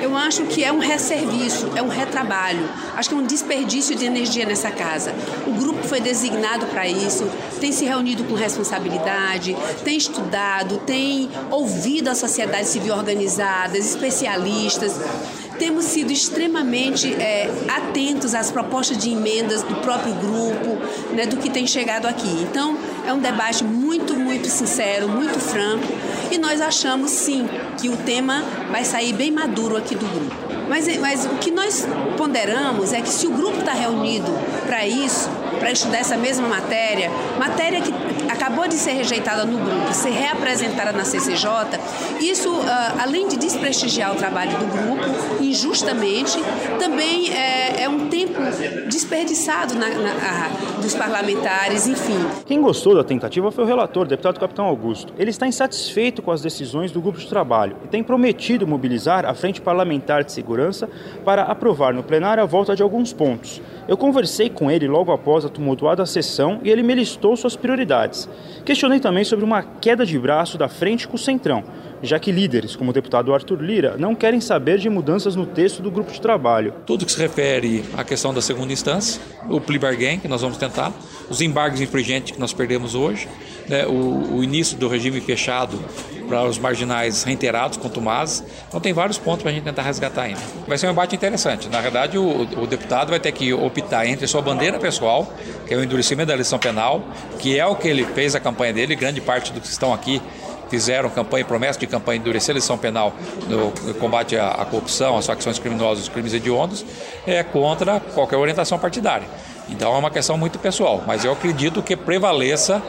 eu 0.00 0.16
acho 0.16 0.44
que 0.44 0.62
é 0.62 0.72
um 0.72 0.78
resserviço, 0.78 1.70
é 1.74 1.82
um 1.82 1.88
retrabalho. 1.88 2.66
Acho 2.96 3.10
que 3.10 3.14
é 3.14 3.18
um 3.18 3.26
desperdício 3.26 3.94
de 3.96 4.06
energia 4.06 4.46
nessa 4.46 4.70
casa. 4.70 5.12
O 5.46 5.52
grupo 5.52 5.86
foi 5.86 6.00
designado 6.00 6.64
para 6.66 6.86
isso, 6.88 7.28
tem 7.60 7.72
se 7.72 7.84
reunido 7.84 8.24
com 8.24 8.34
responsabilidade, 8.34 9.56
tem 9.84 9.98
estudado, 9.98 10.78
tem 10.86 11.28
ouvido 11.50 12.08
a 12.08 12.14
sociedade 12.14 12.68
civil 12.68 12.94
organizada, 12.94 13.76
especialistas 13.76 14.92
temos 15.62 15.84
sido 15.84 16.10
extremamente 16.10 17.14
é, 17.14 17.48
atentos 17.68 18.34
às 18.34 18.50
propostas 18.50 18.98
de 18.98 19.12
emendas 19.12 19.62
do 19.62 19.76
próprio 19.76 20.12
grupo, 20.14 20.76
né, 21.14 21.24
do 21.24 21.36
que 21.36 21.48
tem 21.48 21.68
chegado 21.68 22.06
aqui. 22.06 22.26
Então, 22.42 22.76
é 23.06 23.12
um 23.12 23.20
debate 23.20 23.62
muito, 23.62 24.16
muito 24.16 24.48
sincero, 24.48 25.08
muito 25.08 25.38
franco, 25.38 25.86
e 26.32 26.36
nós 26.36 26.60
achamos 26.60 27.12
sim 27.12 27.48
que 27.80 27.88
o 27.88 27.96
tema 27.96 28.42
vai 28.72 28.84
sair 28.84 29.12
bem 29.12 29.30
maduro 29.30 29.76
aqui 29.76 29.94
do 29.94 30.04
grupo. 30.04 30.34
Mas, 30.68 30.98
mas 30.98 31.26
o 31.26 31.36
que 31.36 31.52
nós 31.52 31.86
ponderamos 32.16 32.92
é 32.92 33.00
que 33.00 33.08
se 33.08 33.28
o 33.28 33.30
grupo 33.30 33.60
está 33.60 33.72
reunido 33.72 34.32
para 34.66 34.84
isso, 34.84 35.30
para 35.60 35.70
estudar 35.70 35.98
essa 35.98 36.16
mesma 36.16 36.48
matéria, 36.48 37.08
matéria 37.38 37.80
que 37.80 37.92
acabou 38.28 38.68
de 38.68 38.74
ser 38.74 38.92
rejeitada 38.92 39.44
no 39.44 39.58
grupo, 39.58 39.92
ser 39.92 40.10
reapresentada 40.10 40.92
na 40.92 41.04
CCJ, 41.04 41.48
isso, 42.20 42.50
uh, 42.50 42.64
além 43.02 43.28
de 43.28 43.36
desprestigiar 43.36 44.12
o 44.12 44.16
trabalho 44.16 44.52
do 44.58 44.66
grupo, 44.66 45.42
injustamente, 45.42 46.38
também 46.78 47.30
é, 47.30 47.82
é 47.82 47.88
um 47.88 48.08
tempo 48.08 48.40
desperdiçado 48.88 49.74
na, 49.74 49.88
na, 49.88 50.50
dos 50.80 50.94
parlamentares, 50.94 51.86
enfim. 51.86 52.18
Quem 52.46 52.60
gostou 52.60 52.94
da 52.94 53.04
tentativa 53.04 53.50
foi 53.50 53.64
o 53.64 53.66
relator, 53.66 54.04
o 54.04 54.08
deputado 54.08 54.38
Capitão 54.38 54.66
Augusto. 54.66 55.12
Ele 55.18 55.30
está 55.30 55.46
insatisfeito 55.46 56.20
com 56.22 56.30
as 56.30 56.42
decisões 56.42 56.90
do 56.90 57.00
grupo 57.00 57.18
de 57.18 57.26
trabalho 57.26 57.76
e 57.84 57.88
tem 57.88 58.02
prometido 58.02 58.66
mobilizar 58.66 59.24
a 59.24 59.34
Frente 59.34 59.60
Parlamentar 59.60 60.24
de 60.24 60.32
Segurança 60.32 60.88
para 61.24 61.42
aprovar 61.42 61.94
no 61.94 62.02
plenário 62.02 62.42
a 62.42 62.46
volta 62.46 62.74
de 62.74 62.82
alguns 62.82 63.12
pontos. 63.12 63.60
Eu 63.88 63.96
conversei 63.96 64.48
com 64.48 64.70
ele 64.70 64.86
logo 64.86 65.12
após 65.12 65.44
a 65.44 65.48
tumultuada 65.48 66.06
sessão 66.06 66.60
e 66.62 66.70
ele 66.70 66.82
me 66.82 66.94
listou 66.94 67.36
suas 67.36 67.56
prioridades. 67.56 68.11
Questionei 68.64 69.00
também 69.00 69.24
sobre 69.24 69.44
uma 69.44 69.62
queda 69.62 70.06
de 70.06 70.18
braço 70.18 70.56
da 70.56 70.68
frente 70.68 71.08
com 71.08 71.16
o 71.16 71.18
Centrão, 71.18 71.64
já 72.02 72.18
que 72.18 72.32
líderes, 72.32 72.74
como 72.74 72.90
o 72.90 72.92
deputado 72.92 73.32
Arthur 73.32 73.62
Lira, 73.62 73.96
não 73.96 74.14
querem 74.14 74.40
saber 74.40 74.78
de 74.78 74.90
mudanças 74.90 75.36
no 75.36 75.46
texto 75.46 75.82
do 75.82 75.90
grupo 75.90 76.12
de 76.12 76.20
trabalho. 76.20 76.74
Tudo 76.84 77.06
que 77.06 77.12
se 77.12 77.18
refere 77.18 77.84
à 77.96 78.02
questão 78.02 78.34
da 78.34 78.42
segunda 78.42 78.72
instância, 78.72 79.20
o 79.48 79.60
plea 79.60 79.78
bargain, 79.78 80.18
que 80.18 80.28
nós 80.28 80.42
vamos 80.42 80.56
tentar, 80.56 80.92
os 81.30 81.40
embargos 81.40 81.80
infringentes 81.80 82.32
que 82.32 82.40
nós 82.40 82.52
perdemos 82.52 82.94
hoje, 82.94 83.28
né, 83.68 83.86
o, 83.86 84.36
o 84.38 84.44
início 84.44 84.76
do 84.76 84.88
regime 84.88 85.20
fechado 85.20 85.78
para 86.28 86.44
os 86.44 86.58
marginais 86.58 87.22
reiterados, 87.24 87.76
contumazes. 87.76 88.42
Então 88.68 88.80
tem 88.80 88.92
vários 88.92 89.18
pontos 89.18 89.42
para 89.42 89.50
a 89.50 89.54
gente 89.54 89.64
tentar 89.64 89.82
resgatar 89.82 90.22
ainda. 90.22 90.40
Vai 90.66 90.78
ser 90.78 90.86
um 90.86 90.90
embate 90.90 91.14
interessante. 91.14 91.68
Na 91.68 91.80
verdade, 91.80 92.16
o, 92.16 92.42
o, 92.42 92.66
deputado 92.66 93.10
vai 93.10 93.20
ter 93.20 93.32
que 93.32 93.52
optar 93.52 94.06
entre 94.06 94.26
sua 94.26 94.40
bandeira 94.40 94.78
pessoal, 94.78 95.30
que 95.66 95.74
é 95.74 95.76
o 95.76 95.84
endurecimento 95.84 96.28
da 96.28 96.34
eleição 96.34 96.58
penal, 96.58 97.04
que 97.38 97.58
é 97.58 97.66
o 97.66 97.76
que 97.76 97.86
ele 97.86 98.04
fez 98.04 98.34
a 98.34 98.40
campanha 98.40 98.72
dele, 98.72 98.96
grande 98.96 99.20
parte 99.20 99.52
dos 99.52 99.62
que 99.62 99.68
estão 99.68 99.92
aqui 99.92 100.22
fizeram 100.72 101.10
campanha, 101.10 101.44
promessa 101.44 101.78
de 101.78 101.86
campanha 101.86 102.18
de 102.18 102.22
endurecer 102.22 102.48
a 102.48 102.52
eleição 102.54 102.78
penal 102.78 103.12
no 103.46 103.94
combate 103.96 104.38
à, 104.38 104.52
à 104.52 104.64
corrupção, 104.64 105.18
às 105.18 105.26
facções 105.26 105.58
criminosas, 105.58 106.04
os 106.04 106.08
crimes 106.08 106.32
hediondos, 106.32 106.82
é 107.26 107.42
contra 107.42 108.00
qualquer 108.00 108.38
orientação 108.38 108.78
partidária. 108.78 109.26
Então 109.68 109.94
é 109.94 109.98
uma 109.98 110.10
questão 110.10 110.38
muito 110.38 110.58
pessoal, 110.58 111.04
mas 111.06 111.26
eu 111.26 111.32
acredito 111.32 111.82
que 111.82 111.94
prevaleça 111.94 112.82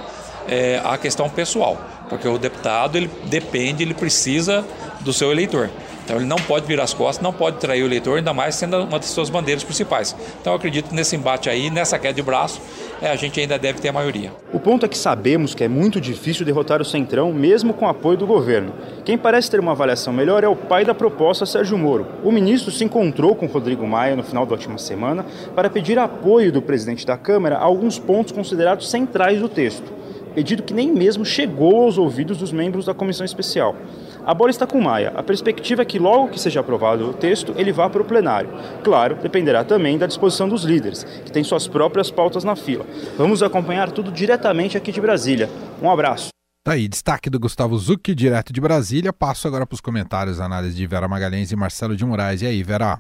é, 0.48 0.82
a 0.82 0.98
questão 0.98 1.30
pessoal, 1.30 1.78
porque 2.08 2.26
o 2.26 2.38
deputado 2.38 2.98
ele 2.98 3.12
depende, 3.26 3.84
ele 3.84 3.94
precisa 3.94 4.64
do 5.02 5.12
seu 5.12 5.30
eleitor. 5.30 5.70
Então 6.04 6.18
ele 6.18 6.26
não 6.26 6.36
pode 6.36 6.66
virar 6.66 6.84
as 6.84 6.94
costas, 6.94 7.24
não 7.24 7.32
pode 7.32 7.58
trair 7.58 7.82
o 7.82 7.86
eleitor, 7.86 8.18
ainda 8.18 8.34
mais 8.34 8.56
sendo 8.56 8.78
uma 8.84 9.00
das 9.00 9.08
suas 9.08 9.30
bandeiras 9.30 9.64
principais. 9.64 10.16
Então 10.42 10.54
eu 10.54 10.58
acredito 10.58 10.90
que 10.90 10.96
nesse 10.96 11.16
embate 11.16 11.50
aí, 11.50 11.70
nessa 11.70 11.98
queda 11.98 12.14
de 12.14 12.22
braço, 12.22 12.62
é, 13.02 13.10
a 13.10 13.16
gente 13.16 13.40
ainda 13.40 13.58
deve 13.58 13.80
ter 13.80 13.90
a 13.90 13.94
maioria. 13.94 14.32
O 14.52 14.60
ponto 14.60 14.86
é 14.86 14.90
que 14.90 14.98
sabemos 14.98 15.56
que 15.56 15.64
é 15.64 15.68
muito 15.68 16.02
difícil 16.02 16.46
derrotar 16.46 16.82
o 16.82 16.86
Centrão, 16.86 17.32
mesmo 17.32 17.74
com 17.74 17.88
apoio 17.88 18.18
do 18.18 18.28
governo. 18.28 18.74
Quem 19.06 19.18
parece 19.18 19.50
ter 19.50 19.60
uma 19.60 19.72
avaliação 19.72 20.12
melhor 20.12 20.44
é 20.44 20.48
o 20.48 20.56
pai 20.56 20.84
da 20.84 20.94
proposta, 20.94 21.46
Sérgio 21.46 21.78
Moro. 21.78 22.06
O 22.24 22.32
ministro 22.32 22.72
se 22.72 22.84
encontrou 22.84 23.36
com 23.36 23.46
Rodrigo 23.46 23.88
Maia 23.88 24.16
no 24.16 24.24
final 24.24 24.46
da 24.46 24.54
última 24.54 24.78
semana 24.78 25.26
para 25.56 25.70
pedir 25.70 25.98
apoio 25.98 26.52
do 26.52 26.62
presidente 26.62 27.06
da 27.06 27.18
Câmara 27.18 27.58
a 27.58 27.64
alguns 27.64 27.98
pontos 27.98 28.34
considerados 28.34 28.90
centrais 28.90 29.40
do 29.40 29.48
texto 29.48 30.04
pedido 30.34 30.64
que 30.64 30.74
nem 30.74 30.92
mesmo 30.92 31.24
chegou 31.24 31.84
aos 31.84 31.98
ouvidos 31.98 32.38
dos 32.38 32.52
membros 32.52 32.86
da 32.86 32.94
comissão 32.94 33.26
especial. 33.26 33.76
A 34.26 34.34
bola 34.34 34.52
está 34.52 34.66
com 34.66 34.80
Maia. 34.80 35.12
A 35.16 35.22
perspectiva 35.22 35.82
é 35.82 35.86
que 35.86 36.00
logo 36.00 36.30
que 36.30 36.40
seja 36.40 36.62
aprovado 36.62 37.10
o 37.10 37.14
texto, 37.14 37.54
ele 37.58 37.74
vá 37.74 37.90
para 37.90 38.02
o 38.02 38.06
plenário. 38.06 38.50
Claro, 38.82 39.16
dependerá 39.16 39.66
também 39.66 39.98
da 39.98 40.08
disposição 40.08 40.48
dos 40.48 40.64
líderes, 40.64 41.04
que 41.04 41.32
têm 41.32 41.44
suas 41.44 41.68
próprias 41.68 42.10
pautas 42.10 42.44
na 42.44 42.56
fila. 42.56 42.86
Vamos 43.18 43.44
acompanhar 43.44 43.92
tudo 43.92 44.12
diretamente 44.12 44.78
aqui 44.78 44.92
de 44.94 45.02
Brasília. 45.02 45.50
Um 45.82 45.92
abraço. 45.92 46.30
Tá 46.66 46.72
aí, 46.72 46.88
destaque 46.88 47.30
do 47.30 47.38
Gustavo 47.38 47.78
Zucchi, 47.78 48.16
direto 48.16 48.54
de 48.54 48.62
Brasília. 48.62 49.12
Passo 49.12 49.46
agora 49.46 49.68
para 49.68 49.76
os 49.76 49.82
comentários, 49.82 50.40
análise 50.40 50.74
de 50.74 50.88
Vera 50.88 51.10
Magalhães 51.10 51.52
e 51.52 51.56
Marcelo 51.58 51.94
de 51.94 52.06
Moraes. 52.06 52.42
E 52.42 52.46
aí, 52.46 52.64
Vera? 52.64 53.00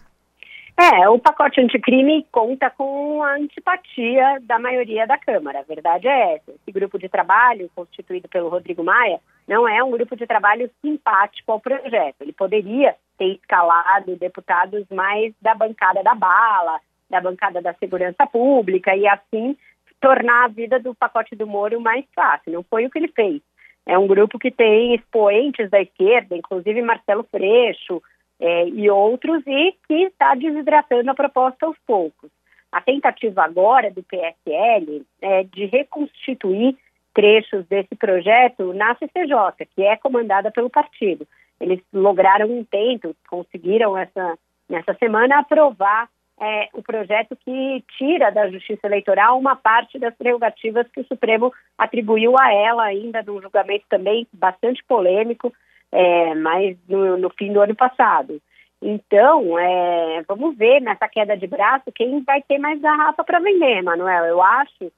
É, 0.75 1.07
o 1.07 1.19
pacote 1.19 1.62
anticrime 1.62 2.25
conta 2.31 2.69
com 2.71 3.21
a 3.21 3.36
antipatia 3.36 4.39
da 4.41 4.57
maioria 4.57 5.05
da 5.05 5.19
Câmara. 5.19 5.59
A 5.59 5.63
verdade 5.63 6.07
é 6.07 6.36
essa. 6.36 6.51
Esse 6.51 6.71
grupo 6.71 6.97
de 6.97 7.07
trabalho, 7.07 7.69
constituído 7.75 8.27
pelo 8.27 8.49
Rodrigo 8.49 8.83
Maia, 8.83 9.19
não 9.47 9.67
é 9.67 9.83
um 9.83 9.91
grupo 9.91 10.15
de 10.15 10.25
trabalho 10.25 10.69
simpático 10.81 11.51
ao 11.51 11.59
projeto. 11.59 12.15
Ele 12.21 12.33
poderia 12.33 12.95
ter 13.19 13.36
escalado 13.36 14.15
deputados 14.15 14.86
mais 14.89 15.33
da 15.39 15.53
bancada 15.53 16.01
da 16.01 16.15
bala, 16.15 16.79
da 17.07 17.21
bancada 17.21 17.62
da 17.62 17.73
segurança 17.75 18.25
pública 18.25 18.95
e 18.95 19.07
assim 19.07 19.55
tornar 20.01 20.45
a 20.45 20.47
vida 20.49 20.79
do 20.79 20.95
pacote 20.95 21.36
do 21.36 21.45
Moro 21.45 21.79
mais 21.79 22.03
fácil. 22.15 22.51
Não 22.51 22.63
foi 22.63 22.86
o 22.86 22.89
que 22.89 22.97
ele 22.97 23.09
fez. 23.09 23.41
É 23.86 23.97
um 23.97 24.07
grupo 24.07 24.39
que 24.39 24.49
tem 24.49 24.95
expoentes 24.95 25.69
da 25.69 25.81
esquerda, 25.81 26.36
inclusive 26.36 26.81
Marcelo 26.81 27.23
Freixo 27.29 28.01
é, 28.39 28.67
e 28.67 28.89
outros, 28.89 29.43
e 29.46 29.76
que 29.88 30.04
está 30.06 30.36
desidratando 30.36 31.12
a 31.12 31.15
proposta 31.15 31.65
aos 31.65 31.78
poucos. 31.86 32.30
A 32.72 32.82
tentativa 32.82 33.43
agora 33.43 33.91
do 33.91 34.04
PSL 34.04 35.06
é 35.22 35.43
de 35.43 35.65
reconstituir 35.65 36.76
trechos 37.13 37.65
desse 37.67 37.96
projeto 37.96 38.74
na 38.74 38.96
CCJ, 38.96 39.67
que 39.76 39.84
é 39.84 39.96
comandada 39.96 40.52
pelo 40.52 40.69
partido. 40.69 41.28
Eles 41.60 41.80
lograram 41.93 42.48
um 42.48 42.60
intento, 42.60 43.15
conseguiram 43.30 43.96
essa, 43.96 44.38
nessa 44.67 44.93
semana 44.96 45.39
aprovar 45.39 46.10
é, 46.41 46.69
o 46.74 46.82
projeto 46.82 47.36
que 47.36 47.84
tira 47.98 48.32
da 48.32 48.50
Justiça 48.50 48.88
Eleitoral 48.88 49.38
uma 49.38 49.56
parte 49.56 50.00
das 50.00 50.15
prerrogativas 50.15 50.88
que 50.89 51.02
o 51.02 51.06
Supremo 51.06 51.54
atribuiu 51.78 52.36
a 52.38 52.52
ela 52.52 52.84
ainda 52.84 53.22
num 53.22 53.41
julgamento 53.41 53.86
também 53.88 54.28
bastante 54.34 54.84
polêmico, 54.86 55.54
é, 55.93 56.34
mas 56.34 56.75
no, 56.89 57.17
no, 57.17 57.29
fim 57.29 57.53
do 57.53 57.62
ano 57.62 57.75
passado. 57.75 58.41
Então, 58.82 59.58
é, 59.60 60.23
vamos 60.27 60.58
ver 60.58 60.82
nessa 60.82 61.08
queda 61.08 61.38
de 61.38 61.45
braço 61.45 61.91
quem 61.93 62.21
vai 62.23 62.41
ter 62.41 62.58
mais 62.58 62.82
garrafa 62.82 63.23
para 63.23 63.39
vender, 63.39 63.82
Manuel. 63.84 64.25
Eu 64.25 64.41
acho 64.41 64.91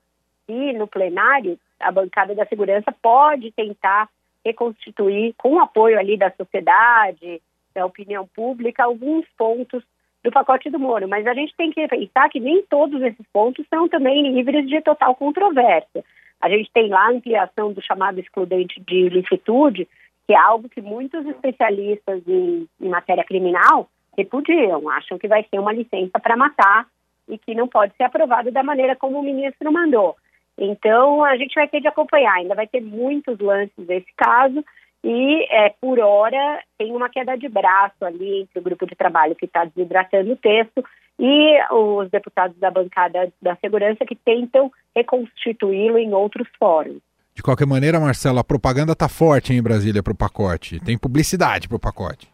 que 0.48 0.74
no 0.74 0.88
plenário 0.88 1.60
a 1.80 1.92
bancada 1.92 2.34
da 2.34 2.46
segurança 2.46 2.96
pode 3.02 3.52
tentar 3.52 4.08
reconstituir, 4.44 5.34
com 5.38 5.56
o 5.56 5.60
apoio 5.60 6.00
ali 6.00 6.18
da 6.18 6.32
sociedade, 6.32 7.42
da 7.74 7.86
opinião 7.86 8.26
pública, 8.28 8.84
alguns 8.84 9.26
pontos 9.38 9.84
do 10.24 10.32
pacote 10.32 10.70
do 10.70 10.80
Moro. 10.80 11.10
Mas 11.10 11.28
a 11.28 11.34
gente 11.34 11.54
tem 11.58 11.72
que 11.72 11.88
pensar 11.88 12.30
que 12.30 12.40
nem 12.40 12.64
todos 12.64 13.02
esses 13.02 13.26
pontos 13.34 13.66
são 13.70 13.90
também 13.90 14.32
livres 14.32 14.68
de 14.68 14.80
total 14.82 15.14
controvérsia. 15.16 16.06
A 16.40 16.50
gente 16.50 16.72
tem 16.72 16.90
lá 16.90 17.08
a 17.08 17.12
ampliação 17.12 17.74
do 17.74 17.82
chamado 17.82 18.20
excludente 18.20 18.80
de 18.80 19.10
licitude, 19.10 19.88
que 20.28 20.34
é 20.34 20.38
algo 20.38 20.70
que 20.70 20.82
muitos 20.82 21.26
especialistas 21.26 22.22
em, 22.28 22.68
em 22.82 22.90
matéria 22.90 23.24
criminal 23.24 23.90
repudiam, 24.18 24.90
acham 24.90 25.18
que 25.18 25.28
vai 25.28 25.46
ser 25.50 25.60
uma 25.60 25.74
licença 25.74 26.20
para 26.20 26.38
matar 26.38 26.88
e 27.28 27.38
que 27.38 27.54
não 27.54 27.68
pode 27.68 27.96
ser 27.96 28.04
aprovado 28.04 28.52
da 28.52 28.64
maneira 28.64 28.96
como 28.96 29.20
o 29.20 29.24
ministro 29.24 29.72
mandou. 29.72 30.16
Então, 30.58 31.24
a 31.24 31.36
gente 31.36 31.54
vai 31.54 31.68
ter 31.68 31.82
de 31.82 31.88
acompanhar, 31.88 32.36
ainda 32.36 32.56
vai 32.56 32.66
ter 32.66 32.82
muitos 32.82 33.38
lances 33.40 33.86
desse 33.86 34.12
caso 34.16 34.64
e, 35.04 35.46
é, 35.52 35.70
por 35.82 36.00
hora, 36.00 36.64
tem 36.78 36.92
uma 36.96 37.10
queda 37.10 37.38
de 37.38 37.50
braço 37.50 38.04
ali 38.04 38.42
entre 38.42 38.60
o 38.60 38.64
grupo 38.64 38.86
de 38.86 38.96
trabalho 38.96 39.36
que 39.36 39.46
está 39.46 39.66
desidratando 39.66 40.32
o 40.32 40.38
texto 40.38 40.84
e 41.20 41.62
os 41.72 42.10
deputados 42.10 42.58
da 42.58 42.72
bancada 42.72 43.32
da 43.42 43.56
segurança 43.58 44.06
que 44.06 44.16
tentam 44.16 44.72
reconstituí-lo 44.96 45.98
em 45.98 46.14
outros 46.14 46.48
fóruns. 46.58 47.02
De 47.36 47.44
qualquer 47.44 47.68
maneira, 47.68 48.00
Marcelo, 48.00 48.40
a 48.40 48.44
propaganda 48.46 48.94
está 48.94 49.10
forte 49.10 49.52
em 49.54 49.62
Brasília 49.62 50.02
para 50.02 50.14
o 50.14 50.16
pacote. 50.16 50.80
Tem 50.80 50.98
publicidade 50.98 51.68
para 51.68 51.76
o 51.76 51.80
pacote. 51.80 52.30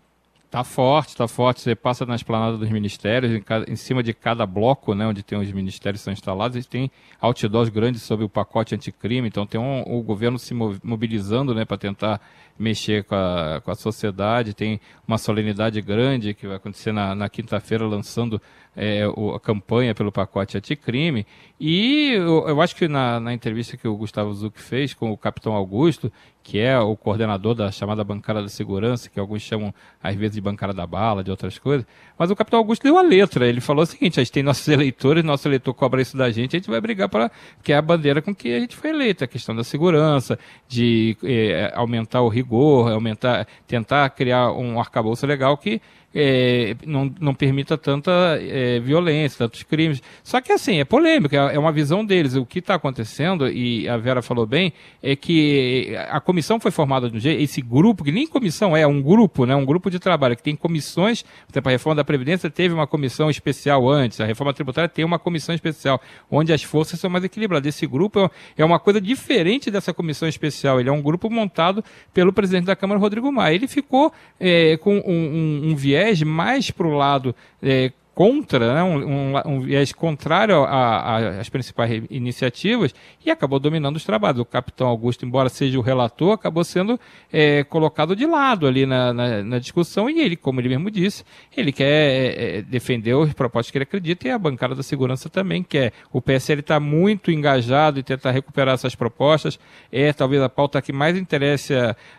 Tá 0.52 0.64
forte, 0.64 1.16
tá 1.16 1.28
forte. 1.28 1.62
Você 1.62 1.74
passa 1.74 2.06
na 2.06 2.14
esplanada 2.14 2.56
dos 2.56 2.70
ministérios, 2.70 3.32
em, 3.32 3.42
cada, 3.42 3.72
em, 3.72 3.76
cima 3.76 4.04
de 4.04 4.14
cada 4.14 4.46
bloco, 4.46 4.94
né, 4.94 5.08
onde 5.08 5.24
tem 5.24 5.40
os 5.40 5.52
ministérios 5.52 6.02
são 6.02 6.14
instalados, 6.14 6.56
eles 6.56 6.68
têm 6.68 6.92
outdoors 7.20 7.70
grandes 7.70 8.04
sobre 8.04 8.26
o 8.26 8.30
pacote 8.30 8.76
anticrime. 8.76 9.28
Então 9.28 9.48
tem 9.48 9.60
um, 9.60 9.82
o 9.88 10.04
governo 10.04 10.38
se 10.38 10.54
mobilizando, 10.54 11.56
né, 11.56 11.66
para 11.66 11.78
tentar 11.78 12.22
mexer 12.60 13.04
com 13.06 13.16
a, 13.16 13.62
com 13.64 13.72
a 13.72 13.76
sociedade. 13.76 14.54
Tem 14.54 14.80
uma 15.08 15.18
solenidade 15.18 15.82
grande 15.82 16.36
que 16.36 16.46
vai 16.46 16.58
acontecer 16.58 16.92
na, 16.92 17.16
na 17.16 17.28
quinta-feira, 17.28 17.88
lançando 17.88 18.40
é, 18.76 19.04
a 19.04 19.40
campanha 19.40 19.94
pelo 19.94 20.12
pacote 20.12 20.58
anticrime. 20.58 21.26
E 21.60 22.14
eu, 22.14 22.48
eu 22.48 22.62
acho 22.62 22.76
que 22.76 22.88
na, 22.88 23.20
na, 23.20 23.34
entrevista 23.34 23.78
que 23.78 23.88
o 23.88 23.96
Gustavo 23.96 24.34
Zuc 24.34 24.60
fez 24.60 24.94
com 24.94 25.12
o 25.12 25.18
capitão 25.18 25.54
Augusto, 25.54 26.12
que 26.42 26.58
é 26.58 26.80
o 26.80 26.96
coordenador 26.96 27.54
da 27.54 27.70
chamada 27.72 28.04
bancada 28.04 28.42
da 28.42 28.50
segurança, 28.50 29.10
que 29.10 29.20
alguns 29.20 29.44
chamam 29.44 29.72
às 30.02 30.16
vezes 30.16 30.36
de 30.36 30.42
bancada 30.42 30.74
da 30.74 30.88
bala, 30.88 31.24
de 31.24 31.30
outras 31.30 31.60
coisas, 31.60 31.86
mas 32.18 32.32
o 32.32 32.36
capitão 32.36 32.58
Augusto 32.58 32.82
deu 32.82 32.98
a 32.98 33.02
letra. 33.04 33.46
Ele 33.46 33.62
falou 33.62 33.84
o 33.84 33.86
seguinte: 33.86 34.20
a 34.20 34.24
gente 34.24 34.32
tem 34.32 34.42
nossos 34.42 34.68
eleitores, 34.70 35.24
nosso 35.24 35.48
eleitor 35.48 35.74
cobra 35.74 36.02
isso 36.02 36.18
da 36.18 36.32
gente, 36.32 36.56
a 36.56 36.60
gente 36.60 36.70
vai 36.70 36.82
brigar 36.82 37.10
para 37.10 37.30
que 37.62 37.74
é 37.74 37.78
a 37.78 37.82
bandeira 37.82 38.22
com 38.22 38.34
que 38.34 38.52
a 38.54 38.60
gente 38.60 38.76
foi 38.76 38.90
eleito, 38.90 39.24
a 39.24 39.28
questão 39.28 39.56
da 39.56 39.64
segurança, 39.64 40.40
de 40.68 41.16
é, 41.24 41.72
aumentar 41.76 42.22
o 42.22 42.30
rigor, 42.30 42.92
aumentar, 42.92 43.46
tentar 43.68 44.10
criar 44.10 44.52
um 44.52 44.80
arcabouço 44.80 45.28
legal 45.28 45.56
que 45.58 45.80
é, 46.14 46.76
não, 46.86 47.14
não 47.20 47.34
permita 47.34 47.78
tanta 47.78 48.12
é, 48.40 48.80
violência, 48.80 49.38
tantos 49.40 49.64
crimes. 49.64 50.02
Só 50.24 50.42
que 50.42 50.52
assim, 50.52 50.80
é 50.80 50.86
polêmico, 50.86 51.36
é, 51.36 51.56
é 51.56 51.60
uma 51.60 51.72
visão 51.72 52.06
deles. 52.06 52.36
O 52.36 52.46
que 52.46 52.60
está 52.60 52.76
acontecendo, 52.76 53.50
e 53.50 53.88
a 53.88 53.98
Vera 53.98 54.22
falou 54.22 54.46
bem, 54.46 54.74
é 55.02 55.16
que 55.16 55.96
a 56.10 56.20
comissão 56.20 56.60
foi 56.60 56.72
formada 56.72 57.10
de 57.10 57.18
um 57.18 57.20
jeito, 57.20 57.42
esse 57.42 57.62
grupo, 57.62 58.04
que 58.04 58.12
nem 58.12 58.28
comissão 58.28 58.76
é, 58.76 58.86
um 58.86 59.02
grupo, 59.02 59.46
né, 59.46 59.56
um 59.56 59.66
grupo 59.66 59.90
de 59.90 60.00
trabalho, 60.00 60.36
que 60.36 60.44
tem 60.44 60.56
comissões, 60.56 61.24
por 61.24 61.54
exemplo, 61.54 61.70
a 61.70 61.72
reforma 61.72 61.96
da 61.96 62.04
Previdência 62.04 62.50
teve 62.50 62.74
uma 62.74 62.88
comissão 62.88 63.30
especial 63.30 63.90
antes, 63.90 64.20
a 64.20 64.26
reforma 64.26 64.54
tributária 64.54 64.90
tem 64.90 65.06
uma 65.06 65.20
comissão 65.20 65.56
especial, 65.56 66.02
onde 66.30 66.52
as 66.52 66.64
forças 66.64 67.00
são 67.00 67.10
mais 67.10 67.24
equilibradas. 67.24 67.76
Esse 67.76 67.88
grupo 67.88 68.20
é, 68.20 68.30
é 68.58 68.66
uma 68.66 68.80
coisa 68.80 69.00
diferente 69.00 69.72
dessa 69.72 69.94
comissão 69.94 70.28
especial, 70.28 70.80
ele 70.80 70.90
é 70.90 70.92
um 70.92 71.02
grupo 71.02 71.30
montado 71.30 71.84
pelo 72.14 72.34
presidente 72.34 72.66
da 72.66 72.76
Câmara, 72.76 73.00
Rodrigo 73.00 73.32
Maia. 73.32 73.56
Ele 73.56 73.68
ficou 73.68 74.12
é, 74.40 74.78
com 74.78 74.98
um, 74.98 75.02
um, 75.06 75.72
um 75.72 75.76
viés 75.76 76.01
viés 76.02 76.22
mais 76.24 76.72
para 76.72 76.88
o 76.88 76.94
lado 76.98 77.36
é, 77.62 77.92
contra, 78.14 78.74
né, 78.76 78.84
um, 78.84 78.98
um, 78.98 79.34
um, 79.46 79.62
viés 79.62 79.94
contrário 79.94 80.66
às 80.66 81.48
principais 81.50 82.04
iniciativas 82.10 82.94
e 83.26 83.32
acabou 83.32 83.60
dominando 83.60 83.96
os 83.96 84.04
trabalhos. 84.04 84.40
O 84.40 84.46
capitão 84.46 84.88
Augusto, 84.88 85.26
embora 85.26 85.48
seja 85.48 85.80
o 85.80 85.82
relator, 85.82 86.34
acabou 86.34 86.64
sendo 86.64 87.00
é, 87.32 87.64
colocado 87.64 88.16
de 88.16 88.26
lado 88.26 88.68
ali 88.68 88.86
na, 88.86 89.14
na, 89.14 89.44
na, 89.44 89.60
discussão 89.60 90.10
e 90.10 90.20
ele, 90.20 90.36
como 90.36 90.60
ele 90.60 90.70
mesmo 90.70 90.92
disse, 90.92 91.24
ele 91.56 91.72
quer 91.72 91.86
é, 91.86 92.58
é 92.58 92.62
defender 92.62 93.14
os 93.14 93.34
propostas 93.34 93.72
que 93.72 93.78
ele 93.78 93.84
acredita 93.84 94.28
e 94.28 94.32
a 94.32 94.38
bancada 94.38 94.76
da 94.76 94.84
segurança 94.84 95.30
também 95.30 95.64
quer. 95.64 95.94
O 96.12 96.22
PSL 96.22 96.60
está 96.60 96.80
muito 96.80 97.32
engajado 97.32 98.00
em 98.00 98.04
tentar 98.04 98.32
recuperar 98.32 98.74
essas 98.74 98.94
propostas, 98.94 99.58
é 99.92 100.12
talvez 100.12 100.42
a 100.42 100.50
pauta 100.50 100.82
que 100.82 100.92
mais 100.92 101.16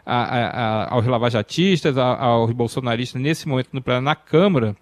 a, 0.07 0.95
aos 0.95 1.07
lavajatistas, 1.07 1.97
aos 1.99 2.51
bolsonaristas 2.53 3.21
nesse 3.21 3.47
momento 3.47 3.69
no, 3.73 4.01
na 4.01 4.15
Câmara, 4.15 4.77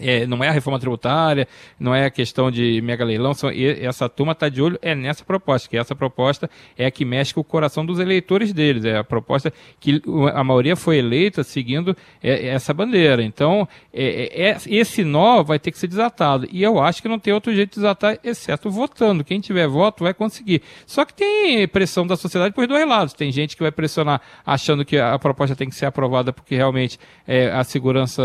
é, 0.00 0.26
não 0.26 0.42
é 0.42 0.48
a 0.48 0.52
reforma 0.52 0.78
tributária, 0.78 1.46
não 1.78 1.94
é 1.94 2.04
a 2.06 2.10
questão 2.10 2.50
de 2.50 2.80
mega 2.82 3.04
leilão, 3.04 3.32
são, 3.32 3.50
essa 3.50 4.08
turma 4.08 4.32
está 4.32 4.48
de 4.48 4.60
olho 4.60 4.78
é 4.82 4.94
nessa 4.94 5.24
proposta, 5.24 5.68
que 5.68 5.76
essa 5.76 5.94
proposta 5.94 6.50
é 6.76 6.86
a 6.86 6.90
que 6.90 7.04
mexe 7.04 7.32
com 7.32 7.40
o 7.40 7.44
coração 7.44 7.86
dos 7.86 7.98
eleitores 7.98 8.52
deles, 8.52 8.84
é 8.84 8.98
a 8.98 9.04
proposta 9.04 9.52
que 9.78 10.02
a 10.34 10.42
maioria 10.42 10.74
foi 10.74 10.98
eleita 10.98 11.44
seguindo 11.44 11.96
é, 12.22 12.48
essa 12.48 12.74
bandeira. 12.74 13.22
Então, 13.22 13.68
é, 13.92 14.04
é, 14.04 14.50
é, 14.50 14.56
esse 14.66 15.04
nó 15.04 15.42
vai 15.42 15.58
ter 15.58 15.70
que 15.70 15.78
ser 15.78 15.86
desatado, 15.86 16.48
e 16.50 16.62
eu 16.62 16.80
acho 16.80 17.00
que 17.00 17.08
não 17.08 17.18
tem 17.18 17.32
outro 17.32 17.54
jeito 17.54 17.70
de 17.70 17.76
desatar, 17.76 18.18
exceto 18.24 18.70
votando. 18.70 19.24
Quem 19.24 19.40
tiver 19.40 19.68
voto 19.68 20.04
vai 20.04 20.14
conseguir. 20.14 20.62
Só 20.86 21.04
que 21.04 21.14
tem 21.14 21.66
pressão 21.68 22.06
da 22.06 22.16
sociedade 22.16 22.54
por 22.54 22.66
dois 22.66 22.86
lados. 22.86 23.14
Tem 23.14 23.30
gente 23.30 23.56
que 23.56 23.62
vai 23.62 23.70
pressionar 23.70 24.20
achando 24.44 24.84
que 24.84 24.98
a 24.98 25.18
proposta 25.18 25.54
tem 25.54 25.68
que 25.68 25.74
ser 25.74 25.86
aprovada 25.86 26.32
porque 26.32 26.56
realmente 26.56 26.98
é, 27.26 27.50
a 27.50 27.62
segurança, 27.62 28.22